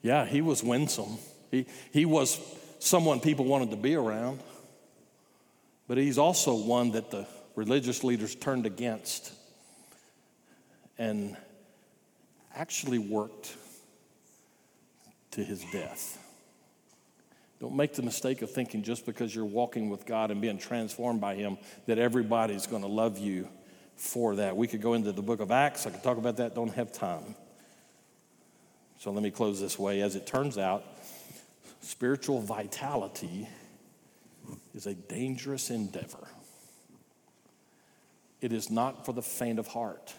Yeah, 0.00 0.24
he 0.24 0.40
was 0.40 0.62
winsome. 0.62 1.18
He, 1.50 1.66
he 1.92 2.06
was 2.06 2.40
someone 2.78 3.20
people 3.20 3.44
wanted 3.44 3.70
to 3.72 3.76
be 3.76 3.94
around, 3.96 4.40
but 5.88 5.98
he's 5.98 6.16
also 6.16 6.54
one 6.54 6.92
that 6.92 7.10
the 7.10 7.26
religious 7.54 8.02
leaders 8.02 8.34
turned 8.34 8.64
against 8.64 9.34
and 10.98 11.36
actually 12.54 12.98
worked 12.98 13.54
to 15.32 15.42
his 15.42 15.64
death. 15.72 16.18
Don't 17.62 17.76
make 17.76 17.92
the 17.92 18.02
mistake 18.02 18.42
of 18.42 18.50
thinking 18.50 18.82
just 18.82 19.06
because 19.06 19.32
you're 19.32 19.44
walking 19.44 19.88
with 19.88 20.04
God 20.04 20.32
and 20.32 20.40
being 20.40 20.58
transformed 20.58 21.20
by 21.20 21.36
Him 21.36 21.58
that 21.86 21.96
everybody's 21.96 22.66
going 22.66 22.82
to 22.82 22.88
love 22.88 23.18
you 23.18 23.48
for 23.94 24.34
that. 24.34 24.56
We 24.56 24.66
could 24.66 24.82
go 24.82 24.94
into 24.94 25.12
the 25.12 25.22
book 25.22 25.38
of 25.38 25.52
Acts. 25.52 25.86
I 25.86 25.90
could 25.90 26.02
talk 26.02 26.18
about 26.18 26.38
that, 26.38 26.56
don't 26.56 26.74
have 26.74 26.90
time. 26.90 27.36
So 28.98 29.12
let 29.12 29.22
me 29.22 29.30
close 29.30 29.60
this 29.60 29.78
way. 29.78 30.00
As 30.00 30.16
it 30.16 30.26
turns 30.26 30.58
out, 30.58 30.84
spiritual 31.80 32.40
vitality 32.40 33.48
is 34.74 34.86
a 34.86 34.94
dangerous 34.94 35.70
endeavor, 35.70 36.26
it 38.40 38.52
is 38.52 38.72
not 38.72 39.06
for 39.06 39.12
the 39.12 39.22
faint 39.22 39.60
of 39.60 39.68
heart. 39.68 40.14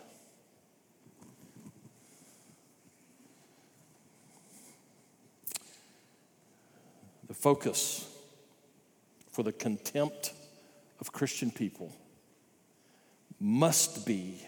The 7.33 7.39
focus 7.39 8.07
for 9.31 9.41
the 9.41 9.51
contempt 9.51 10.33
of 10.99 11.11
Christian 11.11 11.49
people 11.49 11.91
must 13.39 14.05
be 14.05 14.39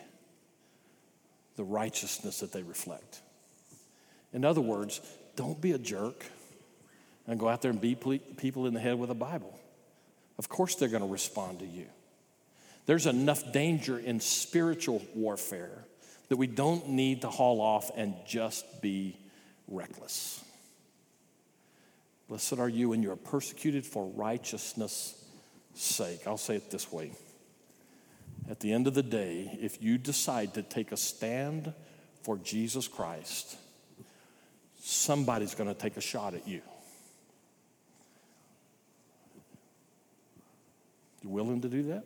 the 1.56 1.64
righteousness 1.64 2.42
that 2.42 2.54
they 2.54 2.62
reflect. 2.62 3.22
In 4.34 4.46
other 4.46 4.62
words, 4.62 5.02
don't 5.36 5.60
be 5.60 5.72
a 5.72 5.80
jerk 5.80 6.28
and 7.26 7.40
go 7.40 7.50
out 7.50 7.64
there 7.64 7.72
and 7.72 7.82
beat 7.82 8.38
people 8.38 8.68
in 8.68 8.76
the 8.76 8.80
head 8.80 9.00
with 9.00 9.10
a 9.10 9.16
Bible. 9.16 9.60
Of 10.38 10.48
course, 10.48 10.76
they're 10.76 10.88
going 10.88 11.02
to 11.02 11.10
respond 11.10 11.62
to 11.62 11.66
you. 11.66 11.88
There's 12.86 13.08
enough 13.08 13.52
danger 13.52 13.98
in 13.98 14.20
spiritual 14.20 15.02
warfare 15.16 15.86
that 16.30 16.38
we 16.38 16.46
don't 16.46 16.90
need 16.90 17.22
to 17.22 17.32
haul 17.32 17.62
off 17.62 17.90
and 17.98 18.14
just 18.28 18.80
be 18.80 19.18
reckless. 19.68 20.45
Blessed 22.28 22.54
are 22.60 22.70
you 22.70 22.90
when 22.90 23.04
you 23.04 23.12
are 23.12 23.18
persecuted 23.18 23.86
for 23.86 24.08
righteousness' 24.08 25.24
sake. 25.76 26.22
I'll 26.26 26.38
say 26.38 26.56
it 26.56 26.72
this 26.72 26.92
way. 26.92 27.12
At 28.50 28.60
the 28.60 28.74
end 28.74 28.88
of 28.88 28.94
the 28.94 29.04
day, 29.04 29.58
if 29.62 29.82
you 29.82 29.98
decide 29.98 30.54
to 30.56 30.62
take 30.62 30.92
a 30.92 30.98
stand 30.98 31.74
for 32.24 32.38
Jesus 32.38 32.88
Christ, 32.88 33.58
somebody's 34.80 35.56
going 35.56 35.68
to 35.68 35.80
take 35.80 35.98
a 35.98 36.02
shot 36.02 36.34
at 36.34 36.48
you. 36.48 36.62
You 41.22 41.30
willing 41.30 41.62
to 41.62 41.70
do 41.70 41.84
that? 41.84 42.04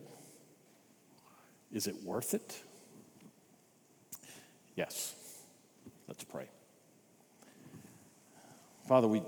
Is 1.73 1.87
it 1.87 1.95
worth 2.03 2.33
it? 2.33 2.61
Yes. 4.75 5.13
Let's 6.07 6.23
pray. 6.23 6.47
Father, 8.87 9.07
we 9.07 9.21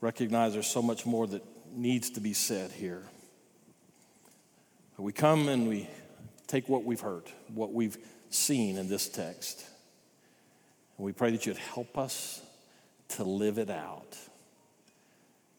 recognize 0.00 0.52
there's 0.52 0.66
so 0.66 0.82
much 0.82 1.06
more 1.06 1.26
that 1.26 1.42
needs 1.72 2.10
to 2.10 2.20
be 2.20 2.32
said 2.32 2.70
here. 2.70 3.02
We 4.98 5.12
come 5.12 5.48
and 5.48 5.68
we 5.68 5.88
take 6.46 6.68
what 6.68 6.84
we've 6.84 7.00
heard, 7.00 7.24
what 7.54 7.72
we've 7.72 7.98
seen 8.30 8.78
in 8.78 8.88
this 8.88 9.08
text, 9.08 9.64
and 10.96 11.04
we 11.04 11.12
pray 11.12 11.30
that 11.32 11.44
you'd 11.44 11.58
help 11.58 11.98
us 11.98 12.40
to 13.08 13.24
live 13.24 13.58
it 13.58 13.70
out. 13.70 14.16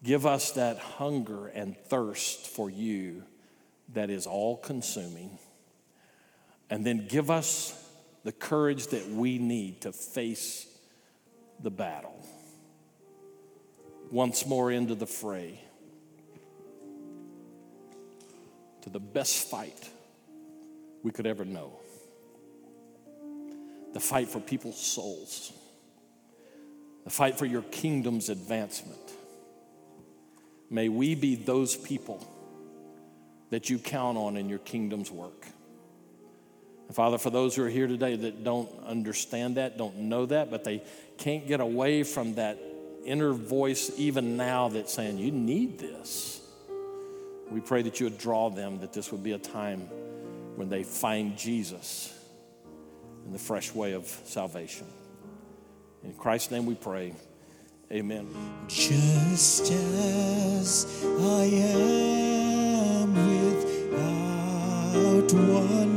Give 0.04 0.26
us 0.26 0.52
that 0.52 0.78
hunger 0.78 1.48
and 1.48 1.78
thirst 1.78 2.48
for 2.48 2.70
you 2.70 3.24
that 3.94 4.10
is 4.10 4.28
all 4.28 4.58
consuming. 4.58 5.38
And 6.70 6.86
then 6.86 7.08
give 7.08 7.32
us 7.32 7.74
the 8.24 8.32
courage 8.32 8.88
that 8.88 9.08
we 9.10 9.38
need 9.38 9.82
to 9.82 9.94
face 9.94 10.68
the 11.62 11.72
battle. 11.72 12.26
Once 14.12 14.46
more 14.46 14.72
into 14.72 14.96
the 14.96 15.08
fray, 15.08 15.60
to 18.82 18.90
the 18.90 19.00
best 19.00 19.50
fight 19.50 19.90
we 21.04 21.12
could 21.12 21.28
ever 21.28 21.44
know 21.44 21.80
the 23.94 24.00
fight 24.00 24.28
for 24.28 24.40
people's 24.40 24.80
souls, 24.80 25.52
the 27.04 27.10
fight 27.10 27.36
for 27.36 27.48
your 27.48 27.64
kingdom's 27.64 28.30
advancement. 28.30 29.00
May 30.70 30.88
we 30.88 31.16
be 31.16 31.36
those 31.36 31.76
people 31.76 32.26
that 33.50 33.72
you 33.72 33.80
count 33.80 34.18
on 34.18 34.38
in 34.38 34.50
your 34.50 34.60
kingdom's 34.60 35.10
work. 35.10 35.48
And 36.88 36.96
Father, 36.96 37.18
for 37.18 37.30
those 37.30 37.56
who 37.56 37.64
are 37.64 37.70
here 37.70 37.88
today 37.88 38.16
that 38.16 38.44
don't 38.44 38.70
understand 38.86 39.58
that, 39.58 39.80
don't 39.80 39.98
know 39.98 40.28
that, 40.28 40.52
but 40.52 40.64
they 40.64 40.84
can't 41.18 41.48
get 41.48 41.60
away 41.60 42.04
from 42.04 42.36
that 42.36 42.60
inner 43.08 43.32
voice 43.32 43.92
even 43.98 44.38
now 44.38 44.68
that's 44.68 44.94
saying, 44.94 45.18
You 45.18 45.32
need 45.32 45.80
this. 45.80 46.42
We 47.50 47.62
pray 47.62 47.82
that 47.84 48.00
you 48.00 48.06
would 48.08 48.18
draw 48.18 48.50
them, 48.50 48.82
that 48.82 48.94
this 48.94 49.12
would 49.12 49.24
be 49.24 49.32
a 49.32 49.40
time 49.40 49.80
when 50.56 50.70
they 50.70 50.84
find 50.84 51.38
Jesus 51.38 52.14
in 53.26 53.32
the 53.32 53.40
fresh 53.40 53.74
way 53.74 53.94
of 53.94 54.06
salvation. 54.26 54.86
In 56.04 56.14
Christ's 56.14 56.52
name 56.52 56.66
we 56.66 56.76
pray. 56.76 57.14
Amen. 57.92 58.28
Just 58.68 59.72
as 59.72 60.86
I 61.04 61.44
am 61.46 63.14
without 63.94 65.34
one. 65.34 65.97